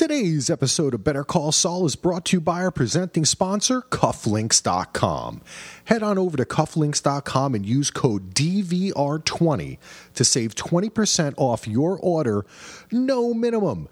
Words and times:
Today's 0.00 0.48
episode 0.48 0.94
of 0.94 1.04
Better 1.04 1.24
Call 1.24 1.52
Saul 1.52 1.84
is 1.84 1.94
brought 1.94 2.24
to 2.24 2.38
you 2.38 2.40
by 2.40 2.62
our 2.62 2.70
presenting 2.70 3.26
sponsor, 3.26 3.82
Cufflinks.com. 3.82 5.42
Head 5.84 6.02
on 6.02 6.16
over 6.16 6.38
to 6.38 6.46
Cufflinks.com 6.46 7.54
and 7.54 7.66
use 7.66 7.90
code 7.90 8.34
DVR20 8.34 9.76
to 10.14 10.24
save 10.24 10.54
20% 10.54 11.34
off 11.36 11.68
your 11.68 11.98
order, 11.98 12.46
no 12.90 13.34
minimum. 13.34 13.90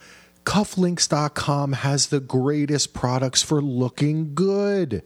Cufflinks.com 0.49 1.75
has 1.75 2.07
the 2.07 2.20
greatest 2.20 2.95
products 2.95 3.43
for 3.43 3.61
looking 3.61 4.34
good. 4.34 5.02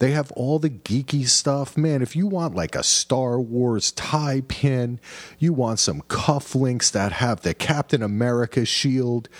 They 0.00 0.10
have 0.10 0.30
all 0.32 0.58
the 0.58 0.68
geeky 0.68 1.26
stuff. 1.26 1.78
Man, 1.78 2.02
if 2.02 2.14
you 2.14 2.26
want 2.26 2.54
like 2.54 2.76
a 2.76 2.82
Star 2.82 3.40
Wars 3.40 3.92
tie 3.92 4.42
pin, 4.46 5.00
you 5.38 5.54
want 5.54 5.78
some 5.78 6.02
cufflinks 6.02 6.92
that 6.92 7.12
have 7.12 7.40
the 7.40 7.54
Captain 7.54 8.02
America 8.02 8.66
shield, 8.66 9.30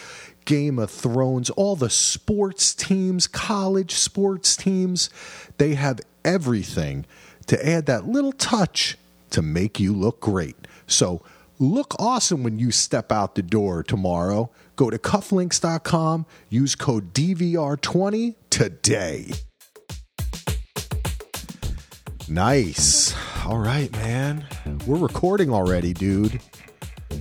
Game 0.44 0.78
of 0.78 0.90
Thrones, 0.90 1.50
all 1.50 1.76
the 1.76 1.90
sports 1.90 2.74
teams, 2.74 3.26
college 3.26 3.94
sports 3.94 4.56
teams, 4.56 5.10
they 5.58 5.74
have 5.74 6.00
everything 6.24 7.06
to 7.46 7.66
add 7.66 7.86
that 7.86 8.06
little 8.06 8.32
touch 8.32 8.96
to 9.30 9.42
make 9.42 9.80
you 9.80 9.92
look 9.92 10.20
great. 10.20 10.56
So, 10.86 11.22
look 11.58 11.94
awesome 11.98 12.42
when 12.42 12.58
you 12.58 12.70
step 12.70 13.12
out 13.12 13.34
the 13.34 13.42
door 13.42 13.82
tomorrow. 13.82 14.50
Go 14.76 14.90
to 14.90 14.98
cufflinks.com, 14.98 16.26
use 16.48 16.74
code 16.74 17.12
DVR20 17.14 18.34
today. 18.50 19.30
Nice. 22.28 23.14
All 23.44 23.58
right, 23.58 23.90
man. 23.92 24.46
We're 24.86 24.96
recording 24.96 25.52
already, 25.52 25.92
dude. 25.92 26.40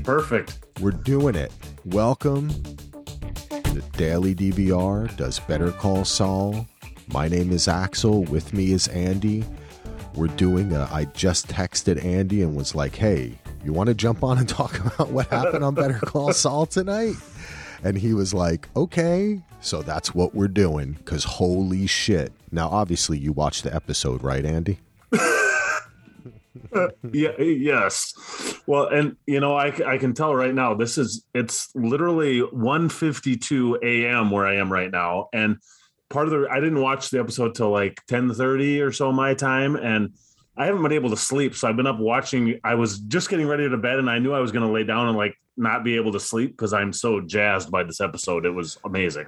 Perfect. 0.03 0.59
We're 0.79 0.91
doing 0.91 1.35
it. 1.35 1.51
Welcome 1.83 2.49
to 3.75 3.81
Daily 3.97 4.35
DVR 4.35 5.15
does 5.15 5.39
Better 5.39 5.71
Call 5.71 6.03
Saul. 6.03 6.67
My 7.07 7.29
name 7.29 7.51
is 7.51 7.69
Axel. 7.69 8.23
With 8.25 8.53
me 8.53 8.73
is 8.73 8.89
Andy. 8.89 9.45
We're 10.13 10.27
doing 10.27 10.73
a, 10.73 10.89
I 10.91 11.05
just 11.05 11.47
texted 11.47 12.03
Andy 12.03 12.41
and 12.41 12.53
was 12.55 12.75
like, 12.75 12.95
hey, 12.95 13.39
you 13.63 13.71
want 13.71 13.87
to 13.87 13.93
jump 13.93 14.23
on 14.23 14.37
and 14.37 14.49
talk 14.49 14.77
about 14.79 15.11
what 15.11 15.27
happened 15.27 15.63
on 15.63 15.73
Better 15.75 15.99
Call 15.99 16.33
Saul 16.33 16.65
tonight? 16.65 17.15
And 17.83 17.97
he 17.97 18.13
was 18.13 18.33
like, 18.33 18.67
okay. 18.75 19.41
So 19.61 19.81
that's 19.81 20.13
what 20.13 20.35
we're 20.35 20.49
doing 20.49 20.93
because 20.93 21.23
holy 21.23 21.87
shit. 21.87 22.33
Now, 22.51 22.67
obviously, 22.67 23.17
you 23.19 23.31
watched 23.31 23.63
the 23.63 23.73
episode, 23.73 24.21
right, 24.21 24.45
Andy? 24.45 24.79
yeah 27.13 27.39
yes. 27.39 28.13
Well 28.67 28.87
and 28.87 29.15
you 29.25 29.39
know 29.39 29.55
I, 29.55 29.67
I 29.85 29.97
can 29.97 30.13
tell 30.13 30.35
right 30.35 30.53
now 30.53 30.73
this 30.73 30.97
is 30.97 31.25
it's 31.33 31.69
literally 31.75 32.41
1.52 32.41 33.83
a.m 33.83 34.31
where 34.31 34.45
i 34.45 34.55
am 34.55 34.71
right 34.71 34.91
now. 34.91 35.29
And 35.33 35.57
part 36.09 36.27
of 36.27 36.31
the 36.31 36.47
i 36.51 36.59
didn't 36.59 36.81
watch 36.81 37.09
the 37.09 37.19
episode 37.19 37.55
till 37.55 37.69
like 37.69 38.01
10.30 38.09 38.85
or 38.85 38.91
so 38.91 39.11
my 39.11 39.33
time 39.33 39.75
and 39.75 40.13
i 40.57 40.65
haven't 40.65 40.83
been 40.83 40.91
able 40.91 41.09
to 41.09 41.17
sleep. 41.17 41.55
So 41.55 41.69
i've 41.69 41.77
been 41.77 41.87
up 41.87 41.99
watching 41.99 42.59
i 42.63 42.75
was 42.75 42.99
just 42.99 43.29
getting 43.29 43.47
ready 43.47 43.67
to 43.69 43.77
bed 43.77 43.99
and 43.99 44.09
i 44.09 44.19
knew 44.19 44.33
i 44.33 44.39
was 44.39 44.51
going 44.51 44.65
to 44.65 44.71
lay 44.71 44.83
down 44.83 45.07
and 45.07 45.17
like 45.17 45.35
not 45.57 45.83
be 45.83 45.95
able 45.95 46.11
to 46.11 46.19
sleep 46.19 46.51
because 46.51 46.73
i'm 46.73 46.93
so 46.93 47.21
jazzed 47.21 47.71
by 47.71 47.83
this 47.83 48.01
episode. 48.01 48.45
It 48.45 48.51
was 48.51 48.77
amazing. 48.83 49.27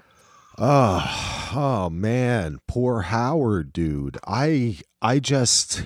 Oh 0.57 1.51
oh 1.55 1.89
man. 1.89 2.59
Poor 2.67 3.01
howard 3.01 3.73
dude. 3.73 4.17
I 4.27 4.79
i 5.01 5.19
just 5.19 5.85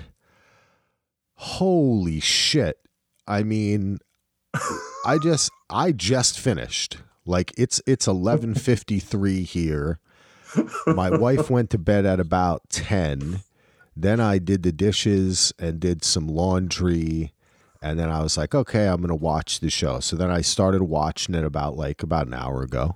holy 1.37 2.19
shit. 2.19 2.79
I 3.27 3.43
mean 3.43 3.99
i 5.05 5.17
just 5.17 5.51
i 5.69 5.91
just 5.91 6.39
finished. 6.39 6.97
Like 7.25 7.53
it's 7.57 7.81
it's 7.85 8.07
11:53 8.07 9.43
here. 9.43 9.99
My 10.87 11.09
wife 11.09 11.49
went 11.49 11.69
to 11.71 11.77
bed 11.77 12.05
at 12.05 12.19
about 12.19 12.69
10 12.69 13.41
then 13.99 14.19
i 14.19 14.37
did 14.37 14.61
the 14.61 14.71
dishes 14.71 15.51
and 15.57 15.79
did 15.79 16.03
some 16.03 16.27
laundry. 16.27 17.33
And 17.81 17.99
then 17.99 18.09
i 18.09 18.21
was 18.21 18.37
like 18.37 18.55
okay 18.55 18.87
i'm 18.87 18.97
going 18.97 19.09
to 19.09 19.15
watch 19.15 19.59
the 19.59 19.69
show. 19.69 19.99
So 19.99 20.15
then 20.15 20.31
i 20.31 20.41
started 20.41 20.83
watching 20.83 21.35
it 21.35 21.43
about 21.43 21.75
like 21.75 22.03
about 22.03 22.27
an 22.27 22.33
hour 22.33 22.63
ago. 22.63 22.95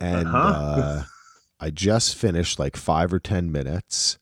And 0.00 0.28
uh-huh. 0.28 0.38
uh, 0.38 1.02
i 1.60 1.70
just 1.70 2.14
finished 2.14 2.58
like 2.58 2.76
5 2.76 3.12
or 3.12 3.20
10 3.20 3.50
minutes. 3.50 4.18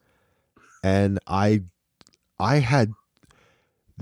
And 0.82 1.18
i 1.26 1.62
i 2.38 2.56
had 2.56 2.92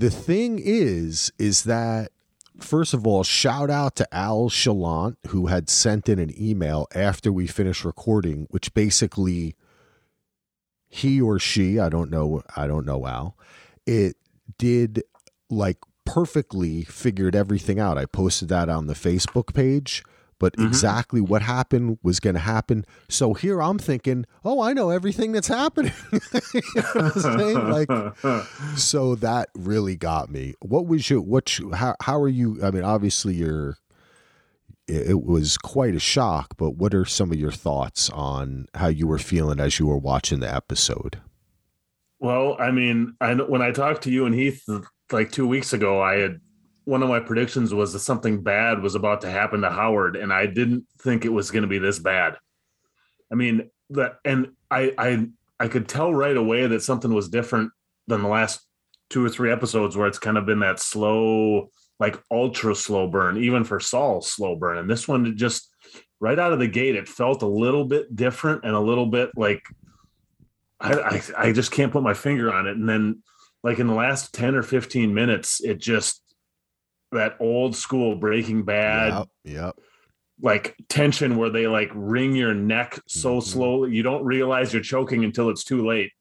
the 0.01 0.09
thing 0.09 0.59
is, 0.59 1.31
is 1.37 1.63
that 1.65 2.11
first 2.59 2.95
of 2.95 3.05
all, 3.05 3.23
shout 3.23 3.69
out 3.69 3.95
to 3.97 4.07
Al 4.11 4.49
Chalant 4.49 5.15
who 5.27 5.45
had 5.45 5.69
sent 5.69 6.09
in 6.09 6.17
an 6.17 6.33
email 6.41 6.87
after 6.95 7.31
we 7.31 7.45
finished 7.45 7.85
recording, 7.85 8.47
which 8.49 8.73
basically 8.73 9.55
he 10.89 11.21
or 11.21 11.37
she, 11.37 11.79
I 11.79 11.89
don't 11.89 12.09
know, 12.09 12.41
I 12.55 12.65
don't 12.65 12.85
know 12.85 13.05
Al, 13.05 13.37
it 13.85 14.15
did 14.57 15.03
like 15.51 15.77
perfectly 16.03 16.83
figured 16.83 17.35
everything 17.35 17.79
out. 17.79 17.99
I 17.99 18.07
posted 18.07 18.49
that 18.49 18.69
on 18.69 18.87
the 18.87 18.95
Facebook 18.95 19.53
page 19.53 20.03
but 20.41 20.53
mm-hmm. 20.53 20.67
exactly 20.67 21.21
what 21.21 21.43
happened 21.43 21.99
was 22.01 22.19
going 22.19 22.33
to 22.33 22.41
happen. 22.41 22.83
So 23.07 23.35
here 23.35 23.61
I'm 23.61 23.77
thinking, 23.77 24.25
oh, 24.43 24.59
I 24.59 24.73
know 24.73 24.89
everything 24.89 25.33
that's 25.33 25.47
happening. 25.47 25.93
you 26.53 26.61
know 26.95 27.83
Like, 27.85 28.45
so 28.75 29.13
that 29.15 29.49
really 29.53 29.95
got 29.95 30.31
me. 30.31 30.55
What 30.59 30.87
was 30.87 31.11
your 31.11 31.21
what? 31.21 31.59
How 31.75 31.95
how 32.01 32.19
are 32.19 32.27
you? 32.27 32.59
I 32.63 32.71
mean, 32.71 32.83
obviously 32.83 33.35
you're. 33.35 33.77
It 34.87 35.23
was 35.23 35.57
quite 35.57 35.95
a 35.95 35.99
shock, 35.99 36.57
but 36.57 36.71
what 36.71 36.93
are 36.93 37.05
some 37.05 37.31
of 37.31 37.37
your 37.37 37.51
thoughts 37.51 38.09
on 38.09 38.65
how 38.73 38.87
you 38.87 39.07
were 39.07 39.19
feeling 39.19 39.59
as 39.59 39.79
you 39.79 39.87
were 39.87 39.97
watching 39.97 40.41
the 40.41 40.53
episode? 40.53 41.19
Well, 42.19 42.57
I 42.59 42.71
mean, 42.71 43.15
I 43.21 43.35
when 43.35 43.61
I 43.61 43.71
talked 43.71 44.01
to 44.03 44.11
you 44.11 44.25
and 44.25 44.33
Heath 44.33 44.65
like 45.11 45.31
two 45.31 45.47
weeks 45.47 45.71
ago, 45.71 46.01
I 46.01 46.15
had 46.15 46.41
one 46.85 47.03
of 47.03 47.09
my 47.09 47.19
predictions 47.19 47.73
was 47.73 47.93
that 47.93 47.99
something 47.99 48.41
bad 48.41 48.81
was 48.81 48.95
about 48.95 49.21
to 49.21 49.29
happen 49.29 49.61
to 49.61 49.69
Howard, 49.69 50.15
and 50.15 50.33
I 50.33 50.45
didn't 50.45 50.85
think 50.99 51.25
it 51.25 51.33
was 51.33 51.51
going 51.51 51.61
to 51.61 51.67
be 51.67 51.79
this 51.79 51.99
bad. 51.99 52.37
I 53.31 53.35
mean, 53.35 53.69
that, 53.91 54.17
and 54.25 54.49
I, 54.69 54.93
I, 54.97 55.27
I 55.59 55.67
could 55.67 55.87
tell 55.87 56.13
right 56.13 56.35
away 56.35 56.67
that 56.67 56.81
something 56.81 57.13
was 57.13 57.29
different 57.29 57.71
than 58.07 58.21
the 58.23 58.27
last 58.27 58.61
two 59.09 59.23
or 59.23 59.29
three 59.29 59.51
episodes, 59.51 59.95
where 59.95 60.07
it's 60.07 60.19
kind 60.19 60.37
of 60.37 60.45
been 60.45 60.59
that 60.59 60.79
slow, 60.79 61.69
like 61.99 62.21
ultra 62.31 62.73
slow 62.73 63.07
burn, 63.07 63.37
even 63.37 63.63
for 63.63 63.79
Saul, 63.79 64.21
slow 64.21 64.55
burn. 64.55 64.77
And 64.77 64.89
this 64.89 65.07
one, 65.07 65.37
just 65.37 65.69
right 66.19 66.39
out 66.39 66.53
of 66.53 66.59
the 66.59 66.67
gate, 66.67 66.95
it 66.95 67.07
felt 67.07 67.41
a 67.41 67.47
little 67.47 67.85
bit 67.85 68.15
different 68.15 68.63
and 68.63 68.75
a 68.75 68.79
little 68.79 69.05
bit 69.05 69.29
like 69.35 69.61
I, 70.79 70.93
I, 70.93 71.21
I 71.37 71.51
just 71.51 71.71
can't 71.71 71.91
put 71.91 72.03
my 72.03 72.15
finger 72.15 72.51
on 72.51 72.67
it. 72.67 72.75
And 72.75 72.89
then, 72.89 73.21
like 73.63 73.77
in 73.77 73.87
the 73.87 73.93
last 73.93 74.33
ten 74.33 74.55
or 74.55 74.63
fifteen 74.63 75.13
minutes, 75.13 75.61
it 75.61 75.77
just 75.77 76.20
that 77.11 77.35
old 77.39 77.75
school 77.75 78.15
Breaking 78.15 78.63
Bad. 78.63 79.13
Yep. 79.13 79.27
yep. 79.43 79.75
Like 80.41 80.75
tension 80.89 81.37
where 81.37 81.49
they 81.49 81.67
like 81.67 81.91
wring 81.93 82.35
your 82.35 82.53
neck 82.53 82.99
so 83.07 83.37
mm-hmm. 83.37 83.47
slowly 83.47 83.95
you 83.95 84.01
don't 84.01 84.23
realize 84.23 84.73
you're 84.73 84.81
choking 84.81 85.23
until 85.23 85.49
it's 85.49 85.63
too 85.63 85.85
late. 85.85 86.11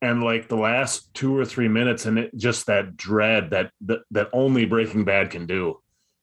And 0.00 0.22
like 0.22 0.48
the 0.48 0.56
last 0.56 1.12
two 1.14 1.36
or 1.36 1.44
three 1.44 1.68
minutes, 1.68 2.06
and 2.06 2.18
it 2.18 2.36
just 2.36 2.66
that 2.66 2.96
dread 2.96 3.50
that 3.50 3.70
that, 3.82 4.00
that 4.10 4.28
only 4.32 4.64
Breaking 4.64 5.04
Bad 5.04 5.30
can 5.30 5.46
do, 5.46 5.80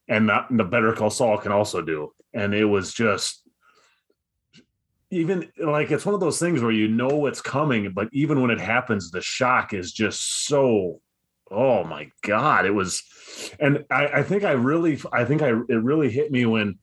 and 0.08 0.28
not 0.28 0.48
the 0.50 0.66
Better 0.66 0.92
Call 0.94 1.10
Saul 1.10 1.38
can 1.38 1.54
also 1.54 1.82
do. 1.82 2.12
And 2.34 2.54
it 2.54 2.66
was 2.66 2.94
just 2.94 3.48
even 5.12 5.50
like 5.58 5.92
it's 5.92 6.06
one 6.06 6.14
of 6.14 6.22
those 6.22 6.40
things 6.40 6.62
where 6.62 6.72
you 6.72 6.88
know 6.88 7.26
it's 7.26 7.42
coming, 7.42 7.92
but 7.94 8.10
even 8.12 8.42
when 8.42 8.52
it 8.52 8.60
happens, 8.60 9.12
the 9.12 9.22
shock 9.22 9.74
is 9.74 9.92
just 9.92 10.46
so 10.46 11.02
oh 11.52 11.84
my 11.84 12.10
god 12.22 12.66
it 12.66 12.72
was 12.72 13.04
and 13.60 13.86
I, 13.90 14.08
I, 14.08 14.24
think 14.24 14.44
i 14.44 14.52
really 14.52 15.00
i 15.12 15.26
think 15.26 15.42
i 15.42 15.50
it 15.50 15.82
really 15.84 16.10
hit 16.10 16.32
me 16.32 16.46
when 16.46 16.78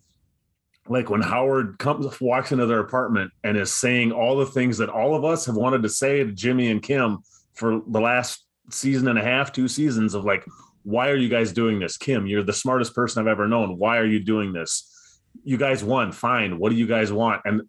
like 0.89 1.11
when 1.11 1.21
howard 1.21 1.79
comes 1.79 2.21
walks 2.21 2.53
into 2.53 2.67
their 2.67 2.81
apartment 2.81 3.33
and 3.45 3.57
is 3.57 3.75
saying 3.75 4.13
all 4.13 4.37
the 4.37 4.47
things 4.47 4.79
that 4.79 4.89
all 4.89 5.15
of 5.15 5.25
us 5.25 5.47
have 5.47 5.57
wanted 5.57 5.83
to 5.83 5.89
say 5.89 6.25
to 6.25 6.33
jimmy 6.33 6.71
and 6.71 6.83
kim 6.83 7.19
for 7.55 7.81
the 7.89 8.01
last 8.01 8.45
season 8.71 9.09
and 9.09 9.19
a 9.19 9.23
half 9.23 9.53
two 9.53 9.69
seasons 9.69 10.15
of 10.15 10.25
like 10.25 10.45
why 10.87 11.09
are 11.11 11.17
you 11.17 11.29
guys 11.29 11.53
doing 11.53 11.81
this? 11.81 11.97
Kim 11.97 12.27
you're 12.29 12.45
the 12.45 12.53
smartest 12.53 12.95
person 12.95 13.21
i've 13.21 13.27
ever 13.27 13.49
known. 13.49 13.77
Why 13.77 13.99
are 13.99 14.07
you 14.07 14.21
doing 14.21 14.53
this? 14.53 15.19
You 15.43 15.57
guys 15.57 15.83
won 15.83 16.13
fine. 16.13 16.59
What 16.59 16.71
do 16.71 16.77
you 16.77 16.87
guys 16.87 17.13
want? 17.13 17.43
And 17.45 17.63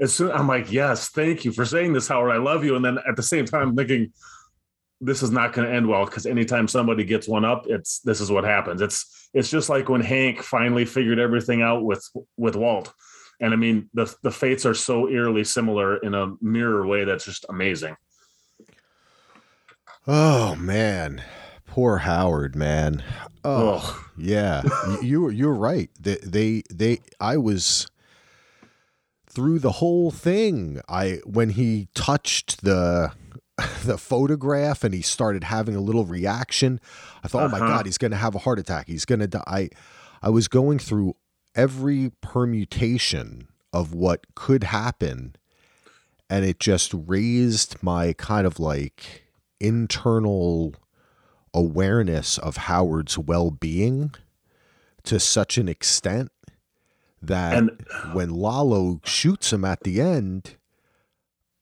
as 0.00 0.12
soon 0.12 0.32
i'm 0.32 0.48
like 0.48 0.72
yes 0.72 1.10
thank 1.10 1.44
you 1.44 1.52
for 1.52 1.64
saying 1.64 1.92
this 1.92 2.08
howard. 2.08 2.32
I 2.32 2.38
love 2.38 2.64
you. 2.64 2.74
And 2.74 2.84
then 2.84 2.98
at 3.08 3.14
the 3.14 3.22
same 3.22 3.44
time 3.44 3.68
I'm 3.68 3.76
thinking 3.76 4.12
this 5.04 5.22
is 5.22 5.30
not 5.30 5.52
going 5.52 5.68
to 5.68 5.74
end 5.74 5.86
well 5.86 6.04
because 6.06 6.26
anytime 6.26 6.66
somebody 6.66 7.04
gets 7.04 7.28
one 7.28 7.44
up, 7.44 7.66
it's 7.68 8.00
this 8.00 8.20
is 8.20 8.30
what 8.30 8.44
happens. 8.44 8.80
It's 8.80 9.28
it's 9.34 9.50
just 9.50 9.68
like 9.68 9.88
when 9.88 10.00
Hank 10.00 10.42
finally 10.42 10.84
figured 10.84 11.18
everything 11.18 11.62
out 11.62 11.84
with 11.84 12.08
with 12.36 12.56
Walt. 12.56 12.92
And 13.40 13.52
I 13.52 13.56
mean 13.56 13.90
the 13.94 14.12
the 14.22 14.30
fates 14.30 14.64
are 14.64 14.74
so 14.74 15.08
eerily 15.08 15.44
similar 15.44 15.98
in 15.98 16.14
a 16.14 16.34
mirror 16.40 16.86
way 16.86 17.04
that's 17.04 17.24
just 17.24 17.44
amazing. 17.48 17.96
Oh 20.06 20.54
man. 20.56 21.22
Poor 21.66 21.98
Howard, 21.98 22.54
man. 22.54 23.02
Oh, 23.42 23.78
Ugh. 23.78 24.04
yeah. 24.16 24.62
you 25.02 25.28
you're 25.28 25.54
right. 25.54 25.90
They, 26.00 26.16
they 26.24 26.62
they 26.70 27.00
I 27.20 27.36
was 27.36 27.88
through 29.28 29.58
the 29.58 29.72
whole 29.72 30.10
thing. 30.10 30.80
I 30.88 31.20
when 31.24 31.50
he 31.50 31.88
touched 31.94 32.62
the 32.62 33.12
the 33.84 33.98
photograph 33.98 34.82
and 34.84 34.92
he 34.94 35.02
started 35.02 35.44
having 35.44 35.76
a 35.76 35.80
little 35.80 36.04
reaction, 36.04 36.80
I 37.22 37.28
thought, 37.28 37.44
Uh-huh. 37.44 37.56
"Oh 37.56 37.60
my 37.60 37.66
god, 37.66 37.86
he's 37.86 37.98
going 37.98 38.10
to 38.10 38.16
have 38.16 38.34
a 38.34 38.38
heart 38.40 38.58
attack. 38.58 38.86
He's 38.88 39.04
going 39.04 39.20
to 39.20 39.28
die." 39.28 39.44
I, 39.46 39.68
I 40.22 40.30
was 40.30 40.48
going 40.48 40.78
through 40.78 41.14
every 41.54 42.10
permutation 42.20 43.48
of 43.72 43.92
what 43.94 44.26
could 44.34 44.64
happen 44.64 45.34
and 46.30 46.44
it 46.44 46.58
just 46.58 46.92
raised 46.94 47.76
my 47.82 48.12
kind 48.14 48.46
of 48.46 48.58
like 48.58 49.24
internal 49.60 50.74
awareness 51.52 52.38
of 52.38 52.56
Howard's 52.56 53.18
well-being 53.18 54.12
to 55.04 55.20
such 55.20 55.58
an 55.58 55.68
extent 55.68 56.32
that 57.22 57.56
And- 57.56 57.86
when 58.12 58.30
Lalo 58.30 59.00
shoots 59.04 59.52
him 59.52 59.64
at 59.64 59.82
the 59.84 60.00
end, 60.00 60.56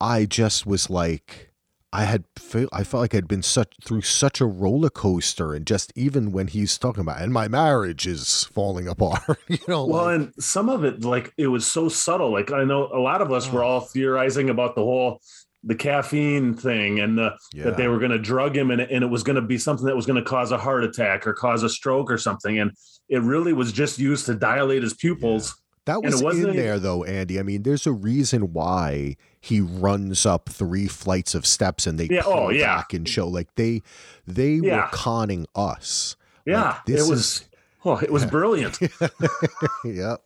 I 0.00 0.24
just 0.24 0.64
was 0.66 0.88
like, 0.88 1.51
I 1.92 2.04
had 2.04 2.24
feel 2.38 2.68
I 2.72 2.84
felt 2.84 3.02
like 3.02 3.14
I'd 3.14 3.28
been 3.28 3.42
such 3.42 3.74
through 3.84 4.02
such 4.02 4.40
a 4.40 4.46
roller 4.46 4.88
coaster, 4.90 5.52
and 5.54 5.66
just 5.66 5.92
even 5.94 6.32
when 6.32 6.46
he's 6.48 6.78
talking 6.78 7.02
about, 7.02 7.20
and 7.20 7.32
my 7.32 7.48
marriage 7.48 8.06
is 8.06 8.44
falling 8.44 8.88
apart, 8.88 9.38
you 9.48 9.58
know. 9.68 9.84
Well, 9.86 10.04
like- 10.06 10.14
and 10.16 10.32
some 10.38 10.68
of 10.68 10.84
it, 10.84 11.04
like 11.04 11.32
it 11.36 11.48
was 11.48 11.66
so 11.66 11.88
subtle. 11.88 12.32
Like 12.32 12.50
I 12.50 12.64
know 12.64 12.88
a 12.92 12.98
lot 12.98 13.20
of 13.20 13.30
us 13.30 13.50
were 13.52 13.62
all 13.62 13.80
theorizing 13.80 14.48
about 14.50 14.74
the 14.74 14.82
whole 14.82 15.20
the 15.64 15.74
caffeine 15.76 16.54
thing 16.54 16.98
and 16.98 17.16
the 17.16 17.36
that 17.64 17.76
they 17.76 17.86
were 17.86 17.98
going 17.98 18.10
to 18.10 18.18
drug 18.18 18.56
him 18.56 18.70
and, 18.72 18.80
and 18.80 19.04
it 19.04 19.06
was 19.06 19.22
going 19.22 19.36
to 19.36 19.42
be 19.42 19.56
something 19.58 19.86
that 19.86 19.94
was 19.94 20.06
going 20.06 20.16
to 20.22 20.28
cause 20.28 20.50
a 20.50 20.58
heart 20.58 20.82
attack 20.82 21.24
or 21.26 21.32
cause 21.32 21.62
a 21.62 21.68
stroke 21.68 22.10
or 22.10 22.18
something. 22.18 22.58
And 22.58 22.72
it 23.08 23.22
really 23.22 23.52
was 23.52 23.70
just 23.70 23.98
used 23.98 24.26
to 24.26 24.34
dilate 24.34 24.82
his 24.82 24.94
pupils. 24.94 25.54
That 25.84 25.98
And 25.98 26.14
it 26.14 26.24
was 26.24 26.38
in 26.38 26.56
there 26.56 26.80
though, 26.80 27.04
Andy. 27.04 27.38
I 27.38 27.42
mean, 27.44 27.62
there's 27.62 27.86
a 27.86 27.92
reason 27.92 28.52
why 28.52 29.16
he 29.42 29.60
runs 29.60 30.24
up 30.24 30.48
three 30.48 30.86
flights 30.86 31.34
of 31.34 31.44
steps 31.44 31.86
and 31.86 31.98
they 32.00 32.06
Yeah, 32.06 32.22
oh, 32.24 32.32
pull 32.32 32.42
oh, 32.44 32.50
yeah. 32.50 32.76
back 32.76 32.94
and 32.94 33.06
show 33.06 33.26
like 33.28 33.52
they 33.56 33.82
they 34.26 34.60
were 34.60 34.88
conning 34.92 35.46
us. 35.54 36.16
Yeah, 36.46 36.78
this 36.86 37.06
it 37.06 37.10
was. 37.10 37.44
Oh, 37.84 37.98
it 37.98 38.10
was 38.12 38.24
brilliant. 38.36 38.78
Yep. 39.84 40.22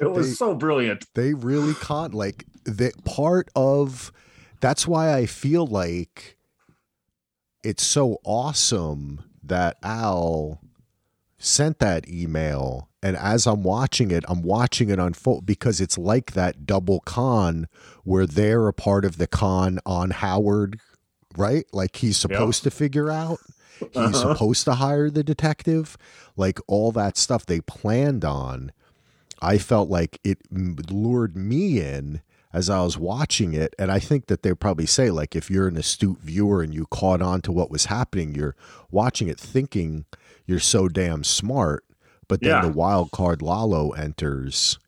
It 0.00 0.10
was 0.10 0.28
They- 0.28 0.34
so 0.34 0.54
brilliant. 0.54 1.06
They 1.14 1.32
really 1.32 1.74
con 1.74 2.10
like 2.12 2.44
the 2.64 2.92
part 3.04 3.48
of 3.56 4.12
that's 4.60 4.86
why 4.86 5.14
I 5.14 5.26
feel 5.26 5.64
like 5.66 6.36
it's 7.62 7.84
so 7.84 8.18
awesome 8.24 9.22
that 9.44 9.76
Al 9.82 10.60
sent 11.38 11.78
that 11.78 12.08
email 12.08 12.88
and 13.06 13.16
as 13.16 13.46
I'm 13.46 13.62
watching 13.62 14.10
it, 14.10 14.24
I'm 14.28 14.42
watching 14.42 14.90
it 14.90 14.98
unfold 14.98 15.46
because 15.46 15.80
it's 15.80 15.96
like 15.96 16.32
that 16.32 16.66
double 16.66 17.00
con 17.00 17.68
where 18.04 18.26
they're 18.26 18.66
a 18.68 18.72
part 18.72 19.04
of 19.04 19.16
the 19.18 19.26
con 19.26 19.78
on 19.86 20.10
Howard, 20.10 20.80
right? 21.36 21.64
Like 21.72 21.96
he's 21.96 22.16
supposed 22.16 22.62
to 22.64 22.70
figure 22.70 23.10
out. 23.10 23.38
He's 23.78 23.96
Uh-huh. 23.96 24.32
supposed 24.32 24.64
to 24.64 24.74
hire 24.74 25.10
the 25.10 25.22
detective. 25.22 25.96
Like 26.36 26.58
all 26.66 26.90
that 26.92 27.16
stuff 27.16 27.46
they 27.46 27.60
planned 27.60 28.24
on. 28.24 28.72
I 29.42 29.58
felt 29.58 29.88
like 29.90 30.18
it 30.24 30.38
lured 30.50 31.36
me 31.36 31.80
in 31.80 32.22
as 32.54 32.70
I 32.70 32.80
was 32.82 32.96
watching 32.96 33.52
it. 33.52 33.74
And 33.78 33.92
I 33.92 33.98
think 33.98 34.26
that 34.28 34.42
they 34.42 34.54
probably 34.54 34.86
say, 34.86 35.10
like, 35.10 35.36
if 35.36 35.50
you're 35.50 35.68
an 35.68 35.76
astute 35.76 36.20
viewer 36.20 36.62
and 36.62 36.74
you 36.74 36.86
caught 36.90 37.20
on 37.20 37.42
to 37.42 37.52
what 37.52 37.70
was 37.70 37.84
happening, 37.86 38.34
you're 38.34 38.56
watching 38.90 39.28
it 39.28 39.38
thinking 39.38 40.06
you're 40.46 40.58
so 40.58 40.88
damn 40.88 41.22
smart. 41.22 41.84
But 42.28 42.40
then 42.40 42.50
Yeah. 42.50 42.62
the 42.62 42.72
wild 42.72 43.10
card 43.12 43.42
Lalo 43.42 43.90
enters, 43.90 44.78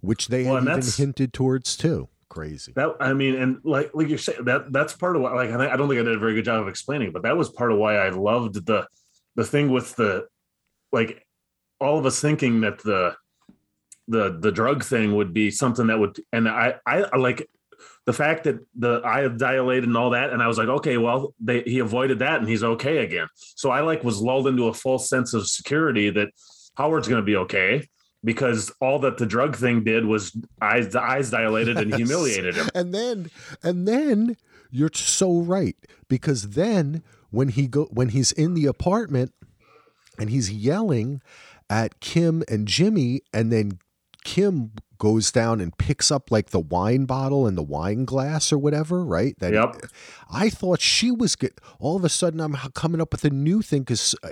which 0.00 0.28
they 0.28 0.44
Well, 0.44 0.56
had 0.56 0.68
even 0.78 0.82
hinted 0.96 1.32
towards 1.32 1.76
too. 1.76 2.08
Crazy. 2.28 2.72
That 2.76 2.94
I 3.00 3.14
mean, 3.14 3.34
and 3.36 3.58
like 3.64 3.90
like 3.94 4.08
you're 4.08 4.18
saying 4.18 4.44
that 4.44 4.72
that's 4.72 4.92
part 4.92 5.16
of 5.16 5.22
why. 5.22 5.32
like 5.34 5.50
I 5.50 5.76
don't 5.76 5.88
think 5.88 6.00
I 6.00 6.04
did 6.04 6.14
a 6.14 6.18
very 6.18 6.34
good 6.34 6.44
job 6.44 6.60
of 6.62 6.68
explaining, 6.68 7.10
but 7.12 7.22
that 7.22 7.36
was 7.36 7.48
part 7.48 7.72
of 7.72 7.78
why 7.78 7.96
I 7.96 8.10
loved 8.10 8.66
the 8.66 8.86
the 9.34 9.44
thing 9.44 9.70
with 9.70 9.96
the 9.96 10.26
like 10.92 11.24
all 11.80 11.98
of 11.98 12.04
us 12.06 12.20
thinking 12.20 12.60
that 12.60 12.78
the 12.78 13.14
the 14.08 14.36
the 14.38 14.52
drug 14.52 14.84
thing 14.84 15.14
would 15.16 15.32
be 15.32 15.50
something 15.50 15.86
that 15.86 15.98
would 15.98 16.18
and 16.32 16.48
I 16.48 16.74
I 16.86 17.16
like 17.16 17.48
the 18.04 18.12
fact 18.12 18.44
that 18.44 18.58
the 18.76 19.00
eye 19.04 19.26
dilated 19.28 19.84
and 19.84 19.96
all 19.96 20.10
that 20.10 20.30
and 20.30 20.42
I 20.42 20.48
was 20.48 20.58
like 20.58 20.68
okay 20.68 20.96
well 20.98 21.34
they 21.40 21.62
he 21.62 21.78
avoided 21.78 22.18
that 22.20 22.40
and 22.40 22.48
he's 22.48 22.64
okay 22.64 22.98
again 22.98 23.28
so 23.36 23.70
I 23.70 23.80
like 23.80 24.02
was 24.04 24.20
lulled 24.20 24.48
into 24.48 24.68
a 24.68 24.74
false 24.74 25.08
sense 25.08 25.34
of 25.34 25.46
security 25.46 26.10
that 26.10 26.28
Howard's 26.78 27.08
going 27.08 27.20
to 27.20 27.26
be 27.26 27.34
okay 27.34 27.88
because 28.22 28.70
all 28.80 29.00
that 29.00 29.18
the 29.18 29.26
drug 29.26 29.56
thing 29.56 29.82
did 29.82 30.06
was 30.06 30.36
eyes 30.62 30.90
the 30.90 31.02
eyes 31.02 31.28
dilated 31.28 31.76
and 31.76 31.92
humiliated 32.02 32.54
him. 32.54 32.68
And 32.72 32.94
then 32.94 33.30
and 33.64 33.86
then 33.86 34.36
you're 34.70 34.90
so 34.94 35.40
right 35.40 35.76
because 36.08 36.50
then 36.50 37.02
when 37.30 37.48
he 37.48 37.66
go 37.66 37.86
when 37.86 38.10
he's 38.10 38.30
in 38.30 38.54
the 38.54 38.66
apartment 38.66 39.34
and 40.20 40.30
he's 40.30 40.52
yelling 40.52 41.20
at 41.68 41.98
Kim 41.98 42.44
and 42.48 42.68
Jimmy 42.68 43.22
and 43.34 43.52
then 43.52 43.80
Kim 44.22 44.70
goes 44.98 45.30
down 45.32 45.60
and 45.60 45.76
picks 45.78 46.10
up 46.10 46.30
like 46.30 46.50
the 46.50 46.60
wine 46.60 47.04
bottle 47.04 47.46
and 47.46 47.56
the 47.56 47.62
wine 47.62 48.04
glass 48.04 48.52
or 48.52 48.58
whatever, 48.58 49.04
right? 49.04 49.38
That 49.38 49.52
Yep. 49.52 49.86
I 50.30 50.50
thought 50.50 50.80
she 50.80 51.10
was 51.10 51.36
get 51.36 51.60
all 51.78 51.96
of 51.96 52.04
a 52.04 52.08
sudden 52.08 52.40
I'm 52.40 52.54
coming 52.74 53.00
up 53.00 53.12
with 53.12 53.24
a 53.24 53.30
new 53.30 53.62
thing 53.62 53.86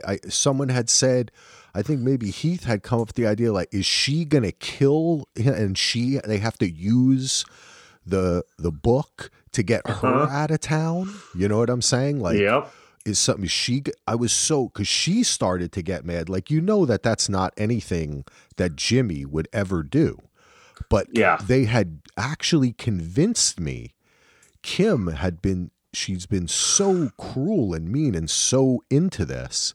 I 0.06 0.18
someone 0.28 0.68
had 0.70 0.90
said 0.90 1.30
I 1.74 1.82
think 1.82 2.00
maybe 2.00 2.30
Heath 2.30 2.64
had 2.64 2.82
come 2.82 3.00
up 3.00 3.08
with 3.08 3.16
the 3.16 3.26
idea 3.26 3.52
like 3.52 3.68
is 3.72 3.86
she 3.86 4.24
going 4.24 4.44
to 4.44 4.52
kill 4.52 5.28
him 5.34 5.54
and 5.54 5.78
she 5.78 6.18
they 6.24 6.38
have 6.38 6.58
to 6.58 6.68
use 6.70 7.44
the 8.04 8.44
the 8.58 8.72
book 8.72 9.30
to 9.52 9.62
get 9.62 9.86
her 9.86 10.14
Uh-huh. 10.22 10.36
out 10.36 10.50
of 10.50 10.60
town. 10.60 11.14
You 11.34 11.48
know 11.48 11.58
what 11.58 11.70
I'm 11.70 11.82
saying? 11.82 12.20
Like 12.20 12.38
yep 12.38 12.68
is 13.04 13.20
something 13.20 13.46
she 13.46 13.84
I 14.08 14.16
was 14.16 14.32
so 14.32 14.68
cuz 14.70 14.88
she 14.88 15.22
started 15.22 15.70
to 15.72 15.82
get 15.82 16.04
mad 16.04 16.28
like 16.28 16.50
you 16.50 16.60
know 16.60 16.84
that 16.86 17.04
that's 17.04 17.28
not 17.28 17.54
anything 17.56 18.24
that 18.56 18.74
Jimmy 18.74 19.24
would 19.24 19.46
ever 19.52 19.84
do. 19.84 20.18
But 20.88 21.08
Yeah. 21.12 21.38
they 21.44 21.64
had 21.64 22.00
actually 22.16 22.72
convinced 22.72 23.60
me. 23.60 23.94
Kim 24.62 25.08
had 25.08 25.40
been 25.40 25.70
she's 25.92 26.26
been 26.26 26.46
so 26.48 27.10
cruel 27.16 27.72
and 27.72 27.90
mean 27.90 28.14
and 28.14 28.28
so 28.28 28.82
into 28.90 29.24
this 29.24 29.72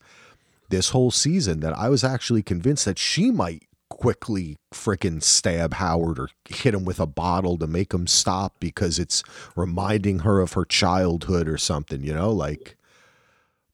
this 0.70 0.90
whole 0.90 1.12
season 1.12 1.60
that 1.62 1.78
I 1.78 1.90
was 1.90 2.04
actually 2.04 2.44
convinced 2.44 2.86
that 2.86 3.00
she 3.00 3.32
might 3.32 3.64
quickly 3.90 4.58
frickin' 4.74 5.22
stab 5.22 5.74
Howard 5.76 6.18
or 6.18 6.30
hit 6.48 6.74
him 6.74 6.86
with 6.86 7.00
a 7.00 7.06
bottle 7.06 7.58
to 7.58 7.68
make 7.68 7.94
him 7.94 8.08
stop 8.08 8.56
because 8.60 8.98
it's 8.98 9.22
reminding 9.56 10.20
her 10.20 10.40
of 10.40 10.54
her 10.54 10.64
childhood 10.64 11.50
or 11.50 11.58
something, 11.58 12.04
you 12.04 12.14
know, 12.14 12.32
like 12.32 12.78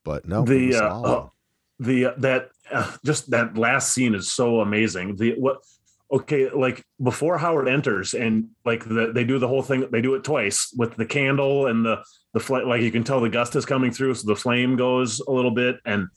but 0.03 0.27
no, 0.27 0.43
the 0.43 0.75
uh, 0.75 1.01
uh, 1.01 1.29
the 1.79 2.05
uh, 2.07 2.13
that 2.17 2.49
uh, 2.71 2.95
just 3.05 3.29
that 3.31 3.57
last 3.57 3.93
scene 3.93 4.15
is 4.15 4.31
so 4.31 4.61
amazing. 4.61 5.17
The 5.17 5.35
what 5.37 5.57
okay 6.11 6.49
like 6.49 6.83
before 7.03 7.37
howard 7.37 7.67
enters 7.67 8.13
and 8.13 8.47
like 8.63 8.87
the, 8.87 9.11
they 9.13 9.23
do 9.23 9.39
the 9.39 9.47
whole 9.47 9.61
thing 9.61 9.85
they 9.91 10.01
do 10.01 10.15
it 10.15 10.23
twice 10.23 10.73
with 10.77 10.95
the 10.95 11.05
candle 11.05 11.67
and 11.67 11.85
the 11.85 12.01
the 12.33 12.39
fl- 12.39 12.65
like 12.65 12.81
you 12.81 12.91
can 12.91 13.03
tell 13.03 13.19
the 13.19 13.29
gust 13.29 13.55
is 13.55 13.65
coming 13.65 13.91
through 13.91 14.13
so 14.13 14.25
the 14.25 14.35
flame 14.35 14.75
goes 14.75 15.19
a 15.19 15.31
little 15.31 15.51
bit. 15.51 15.77
And 15.85 16.07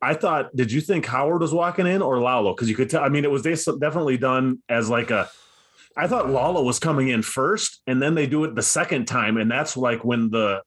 i 0.00 0.14
thought 0.14 0.54
did 0.56 0.72
you 0.72 0.80
think 0.80 1.04
howard 1.06 1.42
was 1.42 1.52
walking 1.52 1.86
in 1.86 2.00
or 2.00 2.20
lalo? 2.20 2.54
Because 2.54 2.70
you 2.70 2.76
could 2.76 2.88
tell 2.88 3.04
i 3.04 3.08
mean 3.08 3.24
it 3.24 3.30
was 3.30 3.42
definitely 3.42 4.16
done 4.16 4.62
as 4.68 4.88
like 4.88 5.10
a 5.10 5.28
i 5.96 6.06
thought 6.06 6.30
lalo 6.30 6.62
was 6.62 6.78
coming 6.78 7.08
in 7.08 7.20
first 7.20 7.82
and 7.86 8.00
then 8.00 8.14
they 8.14 8.26
do 8.26 8.44
it 8.44 8.54
the 8.54 8.62
second 8.62 9.06
time. 9.06 9.36
And 9.36 9.50
that's 9.50 9.76
like 9.76 10.04
when 10.04 10.30
the 10.30 10.62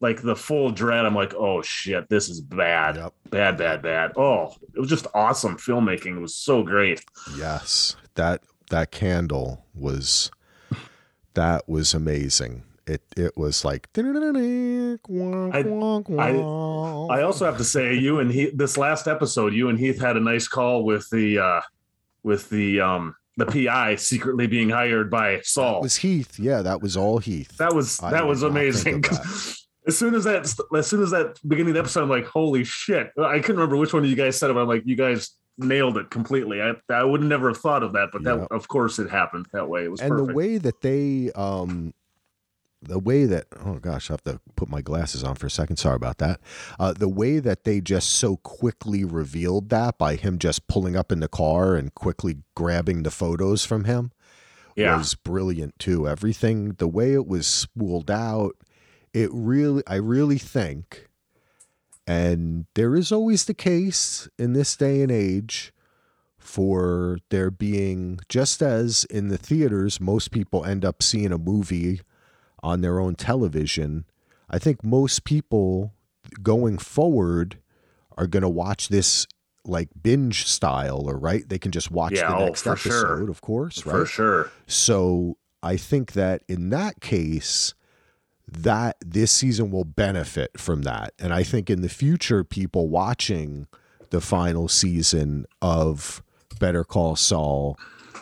like 0.00 0.22
the 0.22 0.36
full 0.36 0.70
dread 0.70 1.04
i'm 1.04 1.14
like 1.14 1.34
oh 1.34 1.60
shit 1.62 2.08
this 2.08 2.28
is 2.28 2.40
bad 2.40 2.96
Yep. 2.96 3.12
bad 3.30 3.56
bad 3.56 3.82
bad 3.82 4.12
oh 4.16 4.54
it 4.74 4.78
was 4.78 4.88
just 4.88 5.06
awesome 5.14 5.56
filmmaking 5.56 6.16
it 6.16 6.20
was 6.20 6.34
so 6.36 6.62
great 6.62 7.04
Yes, 7.36 7.96
that 8.14 8.42
that 8.70 8.90
candle 8.90 9.64
was 9.74 10.30
that 11.34 11.68
was 11.68 11.94
amazing. 11.94 12.62
It 12.86 13.02
it 13.16 13.36
was 13.36 13.64
like 13.64 13.88
I, 16.18 17.18
I 17.18 17.22
also 17.22 17.44
have 17.44 17.56
to 17.58 17.64
say 17.64 17.94
you 17.94 18.18
and 18.20 18.30
he 18.30 18.50
this 18.50 18.76
last 18.78 19.06
episode 19.06 19.52
you 19.52 19.68
and 19.68 19.78
heath 19.78 20.00
had 20.00 20.16
a 20.16 20.20
nice 20.20 20.48
call 20.48 20.84
with 20.84 21.08
the 21.10 21.38
uh 21.38 21.60
with 22.22 22.48
the 22.50 22.80
um 22.80 23.14
the 23.36 23.46
pi 23.46 23.94
secretly 23.96 24.46
being 24.46 24.70
hired 24.70 25.10
by 25.10 25.40
saul 25.42 25.74
That 25.74 25.82
was 25.82 25.96
Heath. 25.96 26.38
Yeah, 26.38 26.62
that 26.62 26.80
was 26.82 26.96
all 26.96 27.18
Heath. 27.18 27.56
that 27.58 27.74
was 27.74 27.98
that 27.98 28.10
did 28.20 28.24
was 28.24 28.42
amazing 28.42 29.04
of 29.04 29.56
as 29.88 29.98
soon 29.98 30.14
as 30.14 30.22
that 30.24 30.44
as 30.76 30.86
soon 30.86 31.02
as 31.02 31.10
that 31.10 31.38
beginning 31.48 31.70
of 31.70 31.74
the 31.74 31.80
episode 31.80 32.02
i'm 32.04 32.08
like 32.10 32.26
holy 32.26 32.62
shit 32.62 33.10
i 33.18 33.38
couldn't 33.40 33.56
remember 33.56 33.76
which 33.76 33.92
one 33.92 34.04
of 34.04 34.08
you 34.10 34.14
guys 34.16 34.38
said 34.38 34.50
it 34.50 34.54
but 34.54 34.60
i'm 34.60 34.68
like 34.68 34.82
you 34.86 34.94
guys 34.94 35.30
nailed 35.56 35.96
it 35.96 36.08
completely 36.10 36.62
i 36.62 36.72
i 36.90 37.02
would 37.02 37.22
never 37.22 37.48
have 37.48 37.56
thought 37.58 37.82
of 37.82 37.92
that 37.94 38.10
but 38.12 38.22
that 38.22 38.36
Yeah. 38.36 38.46
of 38.52 38.68
course 38.68 38.98
it 39.00 39.10
happened 39.10 39.46
that 39.52 39.68
way 39.68 39.84
it 39.84 39.90
was 39.90 40.00
and 40.00 40.10
perfect 40.10 40.28
the 40.28 40.34
way 40.34 40.58
that 40.58 40.80
they 40.82 41.32
um 41.34 41.92
the 42.80 43.00
way 43.00 43.24
that 43.24 43.46
oh 43.66 43.74
gosh 43.80 44.08
i 44.08 44.12
have 44.12 44.22
to 44.22 44.38
put 44.54 44.68
my 44.68 44.80
glasses 44.80 45.24
on 45.24 45.34
for 45.34 45.46
a 45.46 45.50
second 45.50 45.78
sorry 45.78 45.96
about 45.96 46.18
that 46.18 46.38
uh 46.78 46.92
the 46.92 47.08
way 47.08 47.40
that 47.40 47.64
they 47.64 47.80
just 47.80 48.08
so 48.10 48.36
quickly 48.36 49.04
revealed 49.04 49.68
that 49.70 49.98
by 49.98 50.14
him 50.14 50.38
just 50.38 50.68
pulling 50.68 50.94
up 50.94 51.10
in 51.10 51.18
the 51.18 51.26
car 51.28 51.74
and 51.74 51.92
quickly 51.96 52.36
grabbing 52.54 53.02
the 53.02 53.10
photos 53.10 53.64
from 53.64 53.82
him 53.84 54.12
Yeah. 54.76 54.96
was 54.96 55.16
brilliant 55.16 55.76
too. 55.80 56.06
Everything, 56.06 56.74
the 56.78 56.86
way 56.86 57.12
it 57.14 57.26
was 57.26 57.48
spooled 57.48 58.12
out, 58.12 58.54
it 59.12 59.30
really, 59.32 59.82
I 59.86 59.96
really 59.96 60.38
think, 60.38 61.08
and 62.06 62.66
there 62.74 62.94
is 62.96 63.12
always 63.12 63.44
the 63.44 63.54
case 63.54 64.28
in 64.38 64.52
this 64.52 64.76
day 64.76 65.02
and 65.02 65.10
age 65.12 65.72
for 66.38 67.18
there 67.30 67.50
being, 67.50 68.20
just 68.28 68.62
as 68.62 69.04
in 69.10 69.28
the 69.28 69.36
theaters, 69.36 70.00
most 70.00 70.30
people 70.30 70.64
end 70.64 70.84
up 70.84 71.02
seeing 71.02 71.32
a 71.32 71.38
movie 71.38 72.00
on 72.62 72.80
their 72.80 72.98
own 72.98 73.14
television. 73.14 74.04
I 74.48 74.58
think 74.58 74.82
most 74.82 75.24
people 75.24 75.92
going 76.42 76.78
forward 76.78 77.58
are 78.16 78.26
going 78.26 78.42
to 78.42 78.48
watch 78.48 78.88
this 78.88 79.26
like 79.64 79.88
binge 80.02 80.46
style 80.46 81.02
or 81.06 81.18
right 81.18 81.46
they 81.48 81.58
can 81.58 81.70
just 81.70 81.90
watch 81.90 82.12
Yeah, 82.12 82.30
the 82.30 82.36
oh, 82.36 82.44
next 82.46 82.62
for 82.62 82.72
episode 82.72 82.90
sure. 82.90 83.30
of 83.30 83.40
course 83.42 83.84
right 83.84 83.92
For 83.92 84.06
sure. 84.06 84.50
so 84.66 85.36
I 85.62 85.76
think 85.76 86.12
that 86.12 86.42
in 86.48 86.70
that 86.70 87.00
case, 87.00 87.74
that 88.50 88.96
this 89.04 89.30
season 89.30 89.70
will 89.70 89.84
benefit 89.84 90.58
from 90.58 90.82
that. 90.82 91.12
And 91.18 91.32
I 91.34 91.42
think 91.42 91.68
in 91.70 91.82
the 91.82 91.88
future, 91.88 92.44
people 92.44 92.88
watching 92.88 93.66
the 94.10 94.20
final 94.20 94.68
season 94.68 95.44
of 95.60 96.22
Better 96.58 96.82
Call 96.84 97.14
Saul 97.14 97.78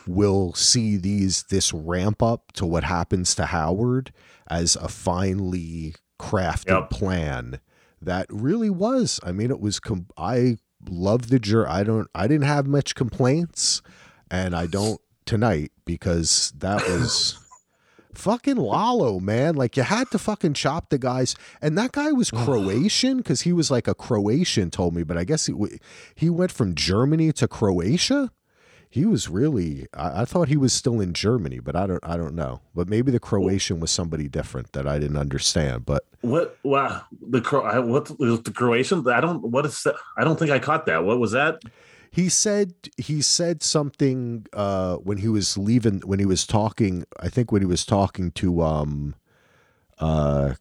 will 0.07 0.53
see 0.55 0.97
these 0.97 1.45
this 1.45 1.73
ramp 1.73 2.23
up 2.23 2.53
to 2.53 2.67
what 2.67 2.85
happens 2.85 3.35
to 3.37 3.47
Howard 3.47 4.13
as 4.49 4.77
a 4.77 4.89
finely 4.89 5.95
crafted 6.21 6.69
Yep. 6.69 6.91
plan 6.91 7.61
that 8.03 8.27
really 8.31 8.71
was. 8.71 9.19
I 9.23 9.33
mean, 9.33 9.51
it 9.51 9.61
was. 9.61 9.81
Com- 9.81 10.07
I 10.17 10.59
love 10.89 11.29
the 11.29 11.39
jur. 11.39 11.67
I 11.67 11.83
don't. 11.83 12.09
I 12.15 12.27
didn't 12.29 12.47
have 12.47 12.67
much 12.67 12.95
complaints, 12.95 13.81
and 14.31 14.55
I 14.55 14.67
don't 14.67 15.01
tonight 15.25 15.73
because 15.85 16.53
that 16.59 16.87
was 16.87 17.39
fucking 18.17 18.57
Lalo, 18.57 19.21
man. 19.21 19.55
Like 19.55 19.77
you 19.77 19.83
had 19.83 20.11
to 20.11 20.19
fucking 20.19 20.55
chop 20.55 20.91
the 20.91 20.99
guys, 20.99 21.35
and 21.61 21.77
that 21.79 21.93
guy 21.93 22.13
was 22.13 22.31
Croatian 22.31 23.19
because 23.19 23.43
he 23.43 23.53
was 23.53 23.71
like 23.71 23.87
a 23.89 23.95
Croatian. 23.95 24.71
Told 24.71 24.95
me, 24.95 25.03
but 25.03 25.17
I 25.17 25.25
guess 25.25 25.47
he 25.47 25.55
he 26.15 26.31
went 26.31 26.53
from 26.53 26.75
Germany 26.75 27.33
to 27.33 27.49
Croatia. 27.49 28.31
He 28.89 29.05
was 29.05 29.29
really. 29.29 29.87
I, 29.93 30.23
I 30.23 30.25
thought 30.25 30.49
he 30.49 30.57
was 30.57 30.73
still 30.73 31.01
in 31.01 31.13
Germany, 31.13 31.59
but 31.59 31.77
I 31.77 31.87
don't. 31.87 32.03
I 32.05 32.17
don't 32.17 32.35
know. 32.35 32.61
But 32.75 32.89
maybe 32.89 33.11
the 33.11 33.21
Croatian 33.21 33.81
was 33.81 33.91
somebody 33.91 34.29
different 34.29 34.73
that 34.73 34.87
I 34.87 34.99
didn't 34.99 35.19
understand. 35.19 35.85
But 35.85 36.05
What? 36.23 36.57
Wow. 36.63 37.03
The 37.21 37.41
Cro- 37.41 37.65
I- 37.65 37.81
what 37.81 38.07
the 38.07 38.53
Croatian? 38.55 39.07
I 39.09 39.21
don't. 39.21 39.43
What 39.43 39.67
is 39.67 39.83
that? 39.83 39.97
I 40.17 40.25
don't 40.25 40.39
think 40.39 40.51
I 40.51 40.59
caught 40.61 40.87
that. 40.87 41.05
What 41.05 41.19
was 41.19 41.33
that? 41.33 41.63
He 42.17 42.31
said 42.31 42.73
he 42.97 43.21
said 43.21 43.63
something 43.63 44.47
uh, 44.55 44.97
when 44.97 45.19
he 45.19 45.29
was 45.29 45.59
leaving 45.59 46.01
when 46.01 46.19
he 46.19 46.25
was 46.25 46.47
talking. 46.47 47.05
I 47.21 47.29
think 47.29 47.53
when 47.53 47.61
he 47.61 47.67
was 47.67 47.85
talking 47.85 48.31
to 48.33 48.63
um 48.63 49.15
uh 49.99 50.55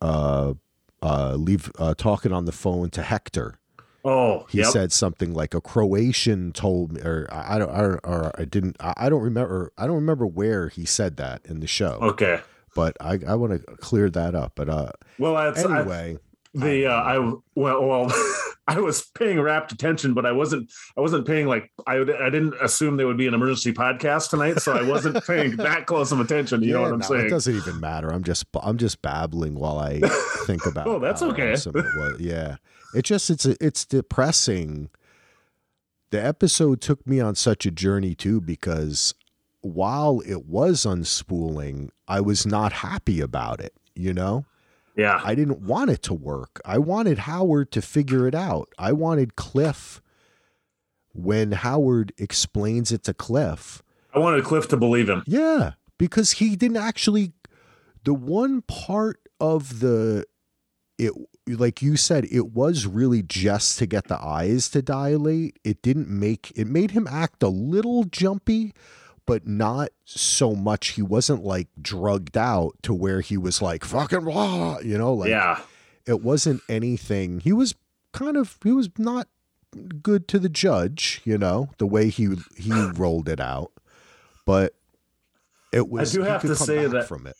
uh 0.00 0.54
uh 1.00 1.34
leave 1.36 1.70
uh, 1.78 1.94
talking 1.96 2.32
on 2.32 2.44
the 2.44 2.52
phone 2.52 2.90
to 2.90 3.02
Hector. 3.02 3.58
Oh, 4.04 4.46
He 4.48 4.58
yep. 4.58 4.68
said 4.68 4.92
something 4.92 5.32
like 5.34 5.54
a 5.54 5.60
Croatian 5.60 6.52
told 6.52 6.92
me, 6.92 7.02
or 7.02 7.28
I 7.30 7.58
don't, 7.58 7.70
I 7.70 7.82
don't, 7.82 8.00
or 8.02 8.32
I 8.40 8.46
didn't, 8.46 8.76
I 8.80 9.10
don't 9.10 9.20
remember, 9.20 9.72
I 9.76 9.86
don't 9.86 9.96
remember 9.96 10.26
where 10.26 10.70
he 10.70 10.86
said 10.86 11.18
that 11.18 11.44
in 11.44 11.60
the 11.60 11.66
show, 11.66 11.98
Okay. 12.00 12.40
but 12.74 12.96
I, 12.98 13.18
I 13.28 13.34
want 13.34 13.52
to 13.52 13.76
clear 13.76 14.08
that 14.08 14.34
up. 14.34 14.52
But 14.54 14.70
uh, 14.70 14.92
Well, 15.18 15.34
that's, 15.34 15.62
I, 15.66 15.80
anyway, 15.80 16.16
the 16.54 16.86
uh, 16.86 16.92
I 16.92 17.18
well, 17.54 17.86
well 17.86 18.12
I 18.70 18.78
was 18.78 19.02
paying 19.16 19.40
rapt 19.40 19.72
attention, 19.72 20.14
but 20.14 20.24
I 20.24 20.30
wasn't. 20.30 20.70
I 20.96 21.00
wasn't 21.00 21.26
paying 21.26 21.48
like 21.48 21.72
I. 21.88 21.96
I 21.96 22.30
didn't 22.30 22.54
assume 22.60 22.96
there 22.96 23.06
would 23.08 23.16
be 23.16 23.26
an 23.26 23.34
emergency 23.34 23.72
podcast 23.72 24.30
tonight, 24.30 24.60
so 24.60 24.76
I 24.76 24.82
wasn't 24.82 25.24
paying 25.26 25.56
that 25.56 25.86
close 25.86 26.12
of 26.12 26.20
attention. 26.20 26.62
You 26.62 26.74
know 26.74 26.82
what 26.82 26.92
I'm 26.92 26.98
no, 27.00 27.06
saying? 27.06 27.26
It 27.26 27.30
doesn't 27.30 27.56
even 27.56 27.80
matter. 27.80 28.12
I'm 28.12 28.22
just, 28.22 28.46
I'm 28.62 28.78
just 28.78 29.02
babbling 29.02 29.56
while 29.56 29.80
I 29.80 30.00
think 30.46 30.66
about. 30.66 30.86
Oh, 30.86 31.00
that's 31.00 31.20
okay. 31.20 31.52
awesome 31.52 31.72
it. 31.76 32.20
Yeah, 32.20 32.56
it 32.94 33.02
just, 33.02 33.28
it's, 33.28 33.44
it's 33.44 33.84
depressing. 33.84 34.90
The 36.10 36.24
episode 36.24 36.80
took 36.80 37.04
me 37.04 37.18
on 37.18 37.34
such 37.34 37.66
a 37.66 37.72
journey 37.72 38.14
too 38.14 38.40
because 38.40 39.14
while 39.62 40.20
it 40.24 40.46
was 40.46 40.84
unspooling, 40.84 41.90
I 42.06 42.20
was 42.20 42.46
not 42.46 42.72
happy 42.72 43.20
about 43.20 43.60
it. 43.60 43.74
You 43.96 44.14
know. 44.14 44.44
Yeah. 45.00 45.18
I 45.24 45.34
didn't 45.34 45.62
want 45.62 45.88
it 45.88 46.02
to 46.04 46.14
work. 46.14 46.60
I 46.62 46.76
wanted 46.76 47.20
Howard 47.20 47.72
to 47.72 47.80
figure 47.80 48.28
it 48.28 48.34
out. 48.34 48.68
I 48.78 48.92
wanted 48.92 49.34
Cliff 49.34 50.02
when 51.14 51.52
Howard 51.52 52.12
explains 52.18 52.92
it 52.92 53.02
to 53.04 53.14
Cliff. 53.14 53.82
I 54.12 54.18
wanted 54.18 54.44
Cliff 54.44 54.68
to 54.68 54.76
believe 54.76 55.08
him. 55.08 55.22
Yeah, 55.26 55.72
because 55.96 56.32
he 56.32 56.54
didn't 56.54 56.76
actually 56.76 57.32
the 58.04 58.12
one 58.12 58.60
part 58.60 59.20
of 59.40 59.80
the 59.80 60.26
it 60.98 61.12
like 61.46 61.80
you 61.80 61.96
said 61.96 62.26
it 62.30 62.52
was 62.52 62.86
really 62.86 63.22
just 63.22 63.78
to 63.78 63.86
get 63.86 64.08
the 64.08 64.22
eyes 64.22 64.68
to 64.70 64.82
dilate. 64.82 65.58
It 65.64 65.80
didn't 65.80 66.10
make 66.10 66.52
it 66.54 66.66
made 66.66 66.90
him 66.90 67.08
act 67.10 67.42
a 67.42 67.48
little 67.48 68.04
jumpy 68.04 68.74
but 69.30 69.46
not 69.46 69.90
so 70.04 70.56
much 70.56 70.88
he 70.88 71.02
wasn't 71.02 71.44
like 71.44 71.68
drugged 71.80 72.36
out 72.36 72.72
to 72.82 72.92
where 72.92 73.20
he 73.20 73.36
was 73.36 73.62
like 73.62 73.84
fucking 73.84 74.24
blah, 74.24 74.80
you 74.80 74.98
know, 74.98 75.14
like 75.14 75.30
yeah. 75.30 75.60
it 76.04 76.20
wasn't 76.20 76.60
anything. 76.68 77.38
He 77.38 77.52
was 77.52 77.76
kind 78.12 78.36
of 78.36 78.58
he 78.64 78.72
was 78.72 78.90
not 78.98 79.28
good 80.02 80.26
to 80.26 80.40
the 80.40 80.48
judge, 80.48 81.20
you 81.22 81.38
know, 81.38 81.70
the 81.78 81.86
way 81.86 82.08
he 82.08 82.30
he 82.56 82.72
rolled 82.72 83.28
it 83.28 83.38
out. 83.38 83.70
But 84.46 84.74
it 85.72 85.88
was. 85.88 86.12
I 86.12 86.22
do 86.22 86.24
have 86.24 86.42
to 86.42 86.56
say 86.56 86.88
that- 86.88 87.06
from 87.06 87.28
it. 87.28 87.36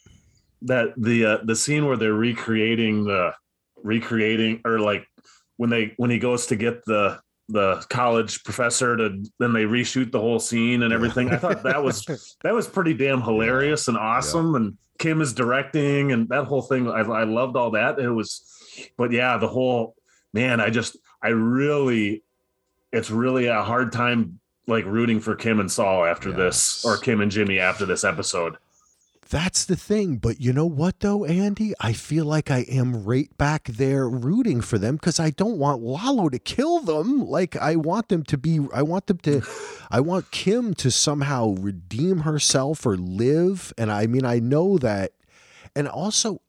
that 0.63 0.91
the 0.97 1.25
uh, 1.25 1.39
the 1.43 1.57
scene 1.57 1.87
where 1.87 1.97
they're 1.97 2.15
recreating 2.15 3.03
the 3.03 3.35
recreating 3.83 4.61
or 4.65 4.79
like 4.79 5.09
when 5.57 5.71
they 5.71 5.95
when 5.97 6.11
he 6.11 6.21
goes 6.21 6.47
to 6.47 6.55
get 6.55 6.85
the 6.85 7.19
the 7.51 7.85
college 7.91 8.45
professor 8.45 8.97
to 8.97 9.25
then 9.39 9.53
they 9.53 9.65
reshoot 9.65 10.13
the 10.13 10.21
whole 10.21 10.39
scene 10.39 10.83
and 10.83 10.93
everything. 10.93 11.31
I 11.31 11.37
thought 11.37 11.63
that 11.65 11.83
was 11.83 12.05
that 12.43 12.55
was 12.55 12.67
pretty 12.67 12.95
damn 12.95 13.21
hilarious 13.21 13.89
and 13.89 13.97
awesome. 13.97 14.55
And 14.55 14.79
Kim 14.99 15.21
is 15.21 15.33
directing 15.33 16.13
and 16.13 16.29
that 16.29 16.45
whole 16.45 16.63
thing. 16.63 16.89
I, 16.89 17.01
I 17.01 17.25
loved 17.25 17.57
all 17.57 17.73
that. 17.73 17.99
It 17.99 18.11
was, 18.11 18.45
but 18.97 19.13
yeah, 19.13 19.39
the 19.39 19.49
whole 19.49 19.95
man. 20.33 20.61
I 20.61 20.71
just 20.71 20.97
I 21.23 21.29
really, 21.29 22.23
it's 22.93 23.11
really 23.11 23.47
a 23.47 23.63
hard 23.63 23.93
time 23.93 24.41
like 24.67 24.85
rooting 24.85 25.21
for 25.21 25.35
Kim 25.35 25.61
and 25.61 25.71
Saul 25.71 26.05
after 26.05 26.33
this 26.33 26.85
or 26.85 26.97
Kim 26.97 27.21
and 27.21 27.31
Jimmy 27.31 27.59
after 27.59 27.85
this 27.85 28.05
episode. 28.05 28.57
That's 29.31 29.65
the 29.65 29.77
thing. 29.77 30.17
But 30.17 30.41
you 30.41 30.53
know 30.53 30.67
what, 30.67 31.01
though, 31.01 31.25
Andy? 31.25 31.73
I 31.81 31.93
feel 31.93 32.25
like 32.25 32.51
I 32.51 32.67
am 32.69 33.05
right 33.05 33.35
back 33.39 33.69
there 33.69 34.09
rooting 34.09 34.61
for 34.61 34.77
them 34.77 34.97
because 34.97 35.21
I 35.21 35.31
don't 35.31 35.57
want 35.57 35.83
Lalo 35.83 36.29
to 36.29 36.39
kill 36.41 36.81
them. 36.81 37.25
Like, 37.25 37.57
I 37.57 37.77
want 37.77 38.09
them 38.09 38.25
to 38.25 38.37
be, 38.37 38.59
I 38.75 38.83
want 38.83 39.07
them 39.07 39.19
to, 39.19 39.43
I 39.89 40.01
want 40.01 40.33
Kim 40.33 40.75
to 40.75 40.91
somehow 40.91 41.55
redeem 41.61 42.21
herself 42.21 42.85
or 42.85 42.97
live. 42.97 43.73
And 43.79 43.93
I 43.93 44.09
mean, 44.09 44.25
I 44.25 44.41
know 44.41 44.79
that. 44.79 45.13
And 45.77 45.87
also, 45.87 46.43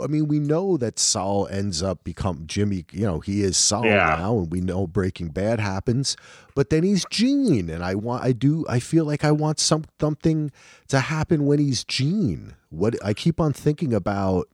I 0.00 0.06
mean, 0.06 0.28
we 0.28 0.38
know 0.38 0.76
that 0.76 0.98
Saul 0.98 1.48
ends 1.48 1.82
up 1.82 2.04
become 2.04 2.44
Jimmy. 2.46 2.84
You 2.92 3.06
know, 3.06 3.20
he 3.20 3.42
is 3.42 3.56
Saul 3.56 3.86
Yeah. 3.86 4.16
now, 4.18 4.38
and 4.38 4.50
we 4.52 4.60
know 4.60 4.86
Breaking 4.86 5.28
Bad 5.28 5.58
happens. 5.60 6.16
But 6.54 6.70
then 6.70 6.82
he's 6.84 7.04
Gene, 7.10 7.68
and 7.68 7.82
I 7.84 7.94
want, 7.94 8.22
I 8.24 8.32
do, 8.32 8.64
I 8.68 8.78
feel 8.80 9.04
like 9.04 9.24
I 9.24 9.32
want 9.32 9.58
some 9.58 9.84
something 10.00 10.50
to 10.88 11.00
happen 11.00 11.46
when 11.46 11.58
he's 11.58 11.84
Gene. 11.84 12.54
What 12.70 12.94
I 13.04 13.12
keep 13.14 13.40
on 13.40 13.52
thinking 13.52 13.92
about 13.92 14.48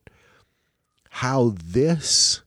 how 1.10 1.54
this, 1.62 2.42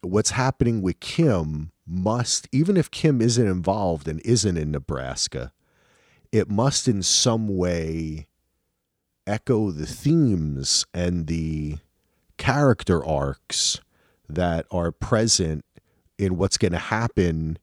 what's 0.00 0.30
happening 0.30 0.82
with 0.82 1.00
Kim, 1.00 1.72
must 1.86 2.48
even 2.52 2.76
if 2.76 2.90
Kim 2.90 3.20
isn't 3.22 3.46
involved 3.46 4.08
and 4.08 4.20
isn't 4.20 4.56
in 4.56 4.70
Nebraska, 4.70 5.52
it 6.32 6.50
must 6.50 6.86
in 6.88 7.02
some 7.02 7.56
way 7.56 8.26
echo 9.26 9.70
the 9.70 9.86
themes 9.86 10.84
and 10.92 11.26
the 11.26 11.76
character 12.38 13.04
arcs 13.04 13.80
that 14.28 14.66
are 14.70 14.90
present 14.90 15.64
in 16.18 16.36
what's 16.36 16.56
going 16.56 16.72
to 16.72 16.78
happen 16.78 17.58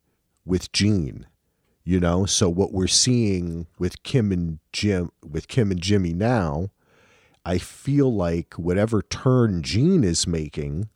with 0.46 0.72
Gene. 0.72 1.25
You 1.84 2.00
know, 2.00 2.25
so 2.25 2.50
what 2.50 2.74
we're 2.74 2.88
seeing 2.88 3.67
with 3.77 4.01
Kim 4.01 4.32
and 4.32 4.60
Jim, 4.74 5.12
with 5.24 5.48
Kim 5.48 5.70
and 5.70 5.79
Jimmy 5.79 6.13
now, 6.13 6.70
I 7.46 7.60
feel 7.60 8.12
like 8.12 8.55
whatever 8.55 9.03
turn 9.03 9.62
Gene 9.62 10.03
is 10.03 10.25
making, 10.25 10.89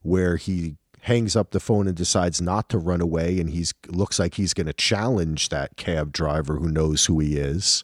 where 0.00 0.36
he 0.36 0.76
hangs 1.02 1.36
up 1.36 1.50
the 1.50 1.60
phone 1.60 1.86
and 1.86 1.96
decides 1.96 2.40
not 2.40 2.70
to 2.70 2.78
run 2.78 3.02
away, 3.02 3.38
and 3.38 3.50
he's 3.50 3.74
looks 3.88 4.18
like 4.18 4.34
he's 4.34 4.54
going 4.54 4.66
to 4.66 4.72
challenge 4.72 5.50
that 5.50 5.76
cab 5.76 6.10
driver 6.10 6.56
who 6.56 6.70
knows 6.70 7.04
who 7.04 7.18
he 7.18 7.36
is. 7.36 7.82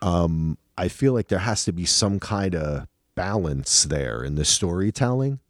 Um, 0.00 0.58
I 0.76 0.88
feel 0.88 1.12
like 1.12 1.28
there 1.28 1.38
has 1.38 1.64
to 1.66 1.72
be 1.72 1.84
some 1.84 2.18
kind 2.18 2.56
of 2.56 2.88
balance 3.14 3.84
there 3.84 4.22
in 4.24 4.34
the 4.36 4.44
storytelling. 4.44 5.40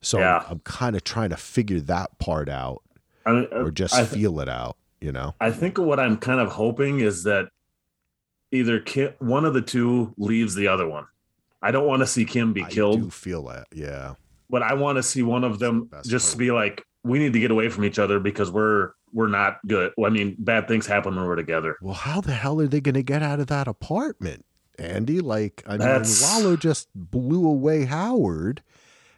So 0.00 0.18
Yeah. 0.18 0.38
I'm, 0.38 0.52
I'm 0.52 0.58
kind 0.60 0.96
of 0.96 1.04
trying 1.04 1.30
to 1.30 1.36
figure 1.36 1.80
that 1.80 2.18
part 2.18 2.48
out 2.48 2.82
I, 3.24 3.44
or 3.52 3.70
just 3.70 3.94
I, 3.94 4.04
feel 4.04 4.40
it 4.40 4.48
out, 4.48 4.76
you 5.00 5.12
know? 5.12 5.34
I 5.40 5.50
think 5.50 5.78
what 5.78 6.00
I'm 6.00 6.16
kind 6.16 6.40
of 6.40 6.48
hoping 6.52 7.00
is 7.00 7.22
that 7.24 7.48
either 8.50 8.80
Kim, 8.80 9.12
one 9.18 9.44
of 9.44 9.54
the 9.54 9.62
two 9.62 10.12
leaves 10.18 10.54
the 10.54 10.68
other 10.68 10.88
one. 10.88 11.06
I 11.62 11.70
don't 11.70 11.86
want 11.86 12.00
to 12.00 12.06
see 12.06 12.24
Kim 12.24 12.52
be 12.52 12.64
I 12.64 12.68
killed, 12.68 13.00
do 13.00 13.10
feel 13.10 13.44
that. 13.44 13.66
Yeah. 13.72 14.14
but 14.50 14.62
I 14.62 14.74
want 14.74 14.96
to 14.96 15.02
see 15.02 15.22
one 15.22 15.44
of 15.44 15.60
them 15.60 15.88
the 15.92 16.02
just 16.08 16.32
hope. 16.32 16.38
be 16.40 16.50
like, 16.50 16.84
we 17.04 17.18
need 17.20 17.32
to 17.32 17.38
get 17.40 17.50
away 17.52 17.68
from 17.68 17.84
each 17.84 17.98
other 18.00 18.18
because 18.18 18.50
we're 18.50 18.90
we're 19.12 19.28
not 19.28 19.58
good. 19.66 19.92
Well, 19.96 20.10
I 20.10 20.14
mean, 20.14 20.34
bad 20.38 20.66
things 20.66 20.86
happen 20.86 21.14
when 21.14 21.24
we're 21.24 21.36
together. 21.36 21.76
Well, 21.82 21.94
how 21.94 22.20
the 22.20 22.32
hell 22.32 22.60
are 22.60 22.66
they 22.66 22.80
going 22.80 22.94
to 22.94 23.02
get 23.02 23.22
out 23.22 23.40
of 23.40 23.46
that 23.48 23.68
apartment, 23.68 24.44
Andy? 24.78 25.20
Like, 25.20 25.62
I 25.66 25.72
mean, 25.72 25.78
That's- 25.80 26.22
Lalo 26.22 26.56
just 26.56 26.88
blew 26.94 27.46
away 27.46 27.84
Howard, 27.84 28.62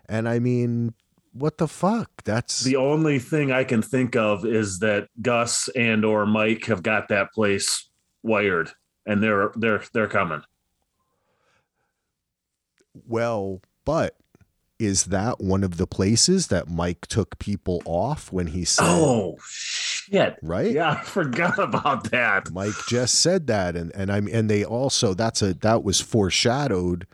and 0.08 0.28
I 0.28 0.38
mean, 0.38 0.94
what 1.32 1.58
the 1.58 1.68
fuck? 1.68 2.22
That's 2.24 2.62
The 2.62 2.76
only 2.76 3.18
thing 3.18 3.50
I 3.50 3.64
can 3.64 3.82
think 3.82 4.14
of 4.16 4.44
is 4.44 4.78
that 4.80 5.08
Gus 5.20 5.68
and 5.74 6.04
or 6.04 6.26
Mike 6.26 6.66
have 6.66 6.82
got 6.82 7.08
that 7.08 7.32
place 7.32 7.88
wired, 8.22 8.70
and 9.06 9.22
they're 9.22 9.50
they're 9.56 9.82
they're 9.92 10.08
coming. 10.08 10.42
well, 13.06 13.60
but 13.84 14.16
is 14.78 15.04
that 15.06 15.40
one 15.40 15.62
of 15.64 15.76
the 15.76 15.86
places 15.86 16.48
that 16.48 16.68
Mike 16.68 17.06
took 17.06 17.38
people 17.38 17.82
off 17.84 18.32
when 18.32 18.48
he 18.48 18.64
said, 18.64 18.84
Oh 18.86 19.36
shit! 20.10 20.36
right? 20.42 20.70
Yeah, 20.72 20.90
I 21.00 21.02
forgot 21.02 21.58
about 21.58 22.10
that. 22.10 22.50
Mike 22.50 22.74
just 22.88 23.16
said 23.16 23.46
that, 23.48 23.76
and 23.76 23.94
and 23.94 24.10
I'm 24.10 24.28
and 24.28 24.48
they 24.50 24.64
also 24.64 25.14
that's 25.14 25.42
a 25.42 25.54
that 25.54 25.82
was 25.84 26.00
foreshadowed 26.00 27.06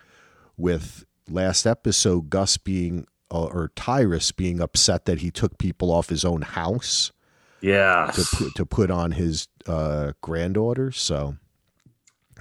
with 0.56 1.04
last 1.28 1.66
episode 1.66 2.30
Gus 2.30 2.56
being 2.56 3.06
uh, 3.30 3.44
or 3.44 3.70
Tyrus 3.76 4.32
being 4.32 4.60
upset 4.60 5.04
that 5.04 5.20
he 5.20 5.30
took 5.30 5.58
people 5.58 5.90
off 5.92 6.08
his 6.08 6.24
own 6.24 6.42
house 6.42 7.12
Yeah, 7.60 8.10
to 8.14 8.24
put 8.36 8.54
to 8.56 8.66
put 8.66 8.90
on 8.90 9.12
his 9.12 9.46
uh, 9.66 10.12
granddaughter. 10.20 10.90
So 10.92 11.36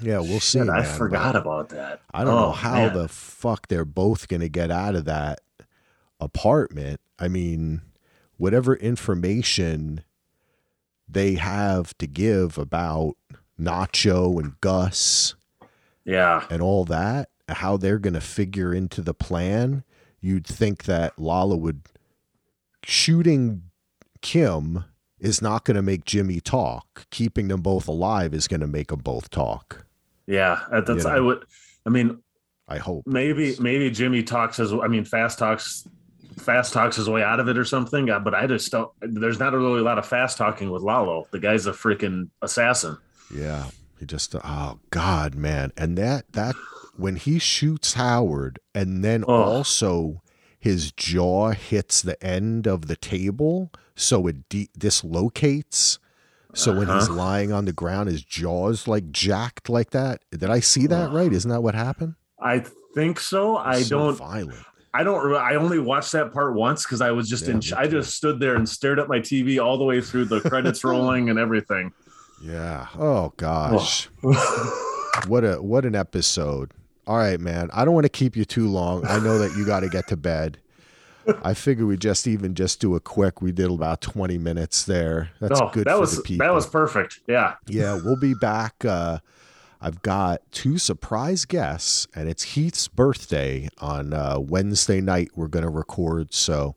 yeah, 0.02 0.20
we'll 0.20 0.40
see. 0.40 0.60
Shit, 0.60 0.70
I 0.70 0.82
man, 0.82 0.98
forgot 0.98 1.36
about 1.36 1.70
that. 1.70 2.02
I 2.14 2.24
don't 2.24 2.36
know 2.36 2.48
Oh, 2.48 2.52
how 2.52 2.86
man. 2.88 2.94
the 2.94 3.08
fuck 3.08 3.68
they're 3.68 3.86
both 3.86 4.28
gonna 4.28 4.50
get 4.50 4.72
out 4.72 4.96
of 4.96 5.06
that 5.06 5.42
apartment. 6.20 7.00
I 7.20 7.28
mean, 7.28 7.82
whatever 8.38 8.76
information 8.76 10.04
they 11.10 11.36
have 11.36 11.98
to 11.98 12.08
give 12.08 12.58
about 12.58 13.16
Nacho 13.60 14.40
and 14.40 14.60
Gus 14.62 15.36
Yeah, 16.06 16.46
and 16.50 16.62
all 16.62 16.86
that, 16.86 17.30
how 17.48 17.78
they're 17.78 18.00
going 18.00 18.14
to 18.14 18.22
figure 18.22 18.74
into 18.74 19.02
the 19.02 19.14
plan, 19.14 19.84
you'd 20.22 20.48
think 20.48 20.84
that 20.84 21.18
Lalo 21.20 21.56
would 21.56 21.82
shooting 22.84 23.64
Kim 24.22 24.86
is 25.20 25.42
not 25.42 25.66
going 25.66 25.76
to 25.76 25.82
make 25.82 26.06
Jimmy 26.06 26.40
talk. 26.40 27.06
Keeping 27.10 27.50
them 27.50 27.62
both 27.62 27.88
alive 27.88 28.34
is 28.34 28.48
going 28.48 28.62
to 28.62 28.68
make 28.68 28.88
them 28.88 29.00
both 29.00 29.30
talk. 29.30 29.86
yeah. 30.28 30.62
That's 30.72 30.90
You 30.90 30.96
know. 30.96 31.10
I 31.10 31.20
would. 31.20 31.46
I 31.86 31.90
mean, 31.90 32.20
I 32.68 32.78
hope. 32.78 33.06
maybe 33.08 33.56
maybe 33.60 33.90
Jimmy 33.90 34.24
talks 34.24 34.60
as 34.60 34.72
I 34.74 34.88
mean, 34.88 35.04
fast 35.04 35.40
talks. 35.40 35.88
Fast 36.40 36.74
talks 36.74 36.96
his 36.96 37.10
way 37.10 37.22
out 37.24 37.40
of 37.40 37.48
it 37.48 37.58
or 37.58 37.66
something, 37.66 38.10
uh, 38.10 38.20
but 38.20 38.34
I 38.34 38.48
just 38.48 38.72
don't. 38.72 38.92
There's 39.02 39.40
not 39.40 39.54
really 39.54 39.80
a 39.80 39.84
lot 39.84 39.98
of 39.98 40.06
fast 40.06 40.38
talking 40.38 40.72
with 40.72 40.82
Lalo. 40.82 41.28
The 41.32 41.40
guy's 41.40 41.68
a 41.68 41.72
freaking 41.72 42.30
assassin. 42.42 42.98
Yeah. 43.34 43.66
He 44.00 44.06
just 44.06 44.34
oh 44.36 44.80
god, 44.92 45.36
man. 45.36 45.72
And 45.78 45.98
that 45.98 46.32
that 46.34 46.56
when 46.96 47.18
he 47.18 47.38
shoots 47.40 47.94
Howard 47.94 48.60
and 48.74 49.04
then 49.04 49.24
Oh. 49.28 49.34
also 49.34 50.22
his 50.58 50.92
jaw 50.94 51.52
hits 51.52 52.02
the 52.02 52.22
end 52.24 52.66
of 52.68 52.88
the 52.88 52.96
table 52.96 53.72
so 53.96 54.26
it 54.28 54.48
de- 54.50 54.70
dislocates. 54.78 56.00
So 56.56 56.72
when 56.78 56.88
he's 56.88 57.06
Uh-huh. 57.10 57.14
lying 57.14 57.52
on 57.52 57.66
the 57.66 57.74
ground 57.74 58.10
his 58.10 58.24
jaw's 58.24 58.88
like 58.88 59.12
jacked 59.12 59.70
like 59.70 59.92
that. 59.92 60.22
Did 60.32 60.50
I 60.50 60.62
see 60.62 60.88
that 60.88 61.12
right? 61.12 61.32
Isn't 61.32 61.52
that 61.52 61.62
what 61.62 61.76
happened? 61.76 62.16
I 62.42 62.64
think 62.96 63.20
so. 63.20 63.58
I 63.58 63.82
So 63.82 63.98
don't. 64.00 64.18
violent. 64.18 64.66
I 64.94 65.04
don't. 65.04 65.24
re- 65.26 65.38
I 65.38 65.56
only 65.56 65.80
watched 65.80 66.12
that 66.14 66.34
part 66.34 66.56
once 66.56 66.84
because 66.84 67.02
I 67.02 67.12
was 67.12 67.30
just 67.30 67.48
Yeah, 67.48 67.52
in. 67.52 67.62
I 67.78 67.88
just 67.88 68.16
stood 68.16 68.40
there 68.40 68.56
and 68.56 68.68
stared 68.68 69.00
at 69.00 69.08
my 69.08 69.20
TV 69.20 69.64
all 69.64 69.78
the 69.78 69.84
way 69.86 70.02
through 70.02 70.26
the 70.26 70.42
credits 70.42 70.84
rolling 70.84 71.30
and 71.30 71.38
everything. 71.38 71.92
Yeah. 72.44 72.88
Oh 72.98 73.34
gosh. 73.38 74.10
What 75.28 75.44
a 75.44 75.56
what 75.62 75.86
an 75.86 75.96
episode. 75.96 76.72
All 77.06 77.18
right, 77.18 77.40
man. 77.40 77.70
I 77.74 77.84
don't 77.84 77.94
want 77.94 78.06
to 78.06 78.10
keep 78.10 78.38
you 78.38 78.46
too 78.46 78.70
long. 78.70 79.06
I 79.06 79.20
know 79.20 79.38
that 79.40 79.58
you 79.58 79.66
got 79.66 79.82
to 79.82 79.90
get 79.90 80.08
to 80.10 80.16
bed. 80.18 80.60
I 81.44 81.54
figure 81.56 81.86
we 81.86 81.98
just 81.98 82.26
even 82.28 82.56
just 82.56 82.80
do 82.80 82.96
a 82.96 83.00
quick. 83.00 83.42
We 83.42 83.52
did 83.52 83.70
about 83.70 84.00
20 84.02 84.38
minutes 84.38 84.86
there. 84.86 85.32
That's 85.42 85.60
oh, 85.60 85.70
good 85.74 85.88
that 85.88 85.96
for 85.96 86.00
was 86.00 86.16
the 86.16 86.22
people. 86.24 86.46
that 86.46 86.54
was 86.54 86.68
perfect. 86.68 87.20
Yeah. 87.28 87.56
yeah, 87.68 88.00
we'll 88.02 88.20
be 88.20 88.34
back 88.34 88.86
uh 88.86 89.20
I've 89.82 90.02
got 90.02 90.42
two 90.52 90.78
surprise 90.78 91.46
guests 91.46 92.08
and 92.14 92.28
it's 92.28 92.44
Heath's 92.56 92.88
birthday 92.88 93.70
on 93.80 94.14
uh 94.14 94.38
Wednesday 94.40 95.00
night 95.02 95.30
we're 95.36 95.48
going 95.48 95.64
to 95.64 95.70
record 95.72 96.34
so 96.34 96.76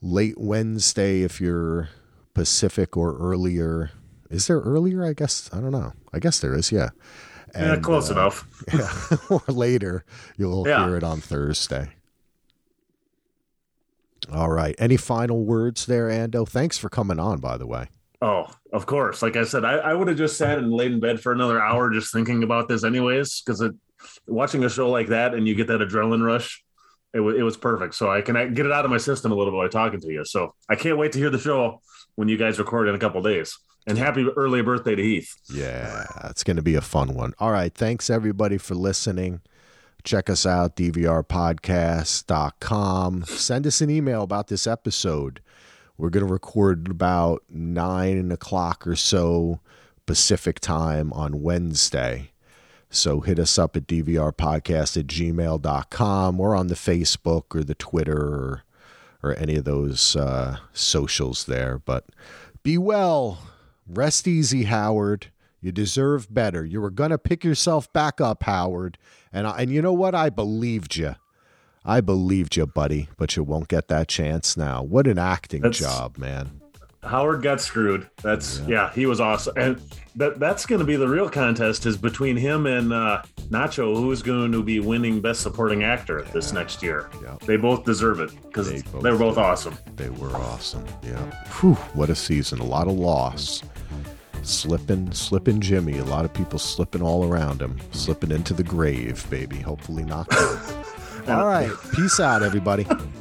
late 0.00 0.38
Wednesday 0.38 1.22
if 1.22 1.40
you're 1.40 1.88
Pacific 2.34 2.96
or 2.96 3.16
earlier. 3.18 3.90
Is 4.30 4.46
there 4.46 4.60
earlier? 4.60 5.04
I 5.04 5.12
guess 5.14 5.50
I 5.52 5.60
don't 5.60 5.72
know. 5.72 5.92
I 6.12 6.20
guess 6.20 6.38
there 6.38 6.54
is, 6.54 6.70
yeah. 6.70 6.90
yeah, 7.54 7.74
And, 7.74 7.82
close 7.84 8.08
uh, 8.08 8.14
enough. 8.14 8.46
yeah, 8.72 9.16
or 9.28 9.42
later 9.52 10.04
you'll 10.36 10.66
Yeah. 10.68 10.86
hear 10.86 10.96
it 10.96 11.02
on 11.02 11.20
Thursday. 11.20 11.90
All 14.32 14.50
right. 14.50 14.76
Any 14.78 14.96
final 14.96 15.44
words 15.44 15.86
there, 15.86 16.08
Ando? 16.08 16.46
Thanks 16.48 16.78
for 16.78 16.88
coming 16.88 17.18
on, 17.18 17.40
by 17.40 17.56
the 17.56 17.66
way. 17.66 17.88
Oh, 18.22 18.46
of 18.72 18.86
course. 18.86 19.22
Like 19.22 19.36
I 19.36 19.44
said, 19.44 19.64
I, 19.64 19.76
I 19.78 19.94
would 19.94 20.08
have 20.08 20.18
just 20.18 20.36
sat 20.36 20.58
and 20.58 20.70
laid 20.72 20.92
in 20.92 21.00
bed 21.00 21.20
for 21.20 21.32
another 21.32 21.58
hour 21.60 21.88
just 21.90 22.12
thinking 22.12 22.42
about 22.42 22.68
this, 22.68 22.84
anyways, 22.84 23.40
because 23.40 23.64
watching 24.26 24.62
a 24.64 24.68
show 24.68 24.90
like 24.90 25.08
that 25.08 25.34
and 25.34 25.48
you 25.48 25.54
get 25.54 25.68
that 25.68 25.80
adrenaline 25.80 26.22
rush, 26.24 26.62
it, 27.14 27.20
wa- 27.20 27.30
it 27.30 27.42
was 27.42 27.56
perfect. 27.56 27.94
So 27.94 28.10
I 28.10 28.20
can 28.20 28.36
I 28.36 28.46
get 28.46 28.66
it 28.66 28.72
out 28.72 28.84
of 28.84 28.90
my 28.90 28.98
system 28.98 29.32
a 29.32 29.34
little 29.34 29.52
bit 29.52 29.58
by 29.58 29.68
talking 29.68 30.00
to 30.00 30.12
you. 30.12 30.24
So 30.26 30.54
I 30.68 30.76
can't 30.76 30.98
wait 30.98 31.12
to 31.12 31.18
hear 31.18 31.30
the 31.30 31.38
show 31.38 31.80
when 32.16 32.28
you 32.28 32.36
guys 32.36 32.58
record 32.58 32.88
in 32.88 32.94
a 32.94 32.98
couple 32.98 33.22
days. 33.22 33.56
And 33.86 33.96
happy 33.96 34.26
early 34.36 34.60
birthday 34.60 34.94
to 34.94 35.02
Heath. 35.02 35.34
Yeah, 35.50 36.04
it's 36.24 36.44
going 36.44 36.58
to 36.58 36.62
be 36.62 36.74
a 36.74 36.82
fun 36.82 37.14
one. 37.14 37.32
All 37.38 37.50
right. 37.50 37.72
Thanks, 37.74 38.10
everybody, 38.10 38.58
for 38.58 38.74
listening. 38.74 39.40
Check 40.04 40.28
us 40.28 40.44
out, 40.44 40.76
dvrpodcast.com. 40.76 43.24
Send 43.24 43.66
us 43.66 43.80
an 43.80 43.88
email 43.90 44.22
about 44.22 44.48
this 44.48 44.66
episode. 44.66 45.40
We're 46.00 46.08
going 46.08 46.26
to 46.26 46.32
record 46.32 46.88
about 46.88 47.42
9 47.50 48.32
o'clock 48.32 48.86
or 48.86 48.96
so 48.96 49.60
Pacific 50.06 50.58
time 50.58 51.12
on 51.12 51.42
Wednesday. 51.42 52.30
So 52.88 53.20
hit 53.20 53.38
us 53.38 53.58
up 53.58 53.76
at 53.76 53.86
dvrpodcast 53.86 54.96
at 54.96 55.06
gmail.com 55.06 56.40
or 56.40 56.56
on 56.56 56.66
the 56.68 56.74
Facebook 56.74 57.54
or 57.54 57.62
the 57.62 57.74
Twitter 57.74 58.16
or, 58.16 58.64
or 59.22 59.36
any 59.36 59.56
of 59.56 59.64
those 59.64 60.16
uh, 60.16 60.56
socials 60.72 61.44
there. 61.44 61.78
But 61.78 62.06
be 62.62 62.78
well. 62.78 63.38
Rest 63.86 64.26
easy, 64.26 64.64
Howard. 64.64 65.26
You 65.60 65.70
deserve 65.70 66.32
better. 66.32 66.64
You 66.64 66.80
were 66.80 66.90
going 66.90 67.10
to 67.10 67.18
pick 67.18 67.44
yourself 67.44 67.92
back 67.92 68.22
up, 68.22 68.44
Howard. 68.44 68.96
And, 69.32 69.46
I, 69.46 69.62
and 69.62 69.70
you 69.70 69.82
know 69.82 69.92
what? 69.92 70.14
I 70.14 70.30
believed 70.30 70.96
you. 70.96 71.16
I 71.84 72.00
believed 72.00 72.56
you, 72.56 72.66
buddy, 72.66 73.08
but 73.16 73.36
you 73.36 73.42
won't 73.42 73.68
get 73.68 73.88
that 73.88 74.08
chance 74.08 74.56
now. 74.56 74.82
What 74.82 75.06
an 75.06 75.18
acting 75.18 75.62
That's- 75.62 75.78
job, 75.78 76.18
man. 76.18 76.50
Howard 77.02 77.40
got 77.40 77.62
screwed. 77.62 78.06
That's 78.22 78.60
yeah, 78.68 78.92
he 78.92 79.06
was 79.06 79.20
awesome. 79.22 79.54
And 79.56 79.80
that 80.16 80.38
that's 80.38 80.66
going 80.66 80.80
to 80.80 80.84
be 80.84 80.96
the 80.96 81.08
real 81.08 81.30
contest 81.30 81.86
is 81.86 81.96
between 81.96 82.36
him 82.36 82.66
and 82.66 82.92
uh, 82.92 83.22
Nacho, 83.48 83.96
who's 83.96 84.20
going 84.20 84.52
to 84.52 84.62
be 84.62 84.80
winning 84.80 85.22
Best 85.22 85.40
Supporting 85.40 85.82
Actor 85.82 86.26
this 86.34 86.52
next 86.52 86.82
year. 86.82 87.08
Yeah. 87.22 87.38
They 87.46 87.56
both 87.56 87.86
deserve 87.86 88.20
it 88.20 88.30
because 88.42 88.70
They 88.70 88.82
they, 89.00 89.10
were 89.12 89.16
both 89.16 89.38
awesome. 89.38 89.78
They 89.96 90.10
were 90.10 90.36
awesome. 90.36 90.84
Yeah. 91.02 91.16
Whew, 91.60 91.72
what 91.94 92.10
a 92.10 92.14
season. 92.14 92.58
A 92.58 92.66
lot 92.66 92.86
of 92.86 92.92
loss. 92.92 93.62
Slipping, 94.42 95.10
slipping 95.12 95.60
Jimmy. 95.60 95.96
A 95.98 96.04
lot 96.04 96.26
of 96.26 96.34
people 96.34 96.58
slipping 96.58 97.00
all 97.00 97.24
around 97.24 97.62
him. 97.62 97.78
Slipping 97.92 98.30
into 98.30 98.52
the 98.52 98.62
grave, 98.62 99.28
baby. 99.30 99.56
Hopefully 99.56 100.04
not. 100.04 100.28
all 101.28 101.46
right. 101.46 101.70
Peace 101.94 102.20
out, 102.20 102.42
everybody. 102.42 102.86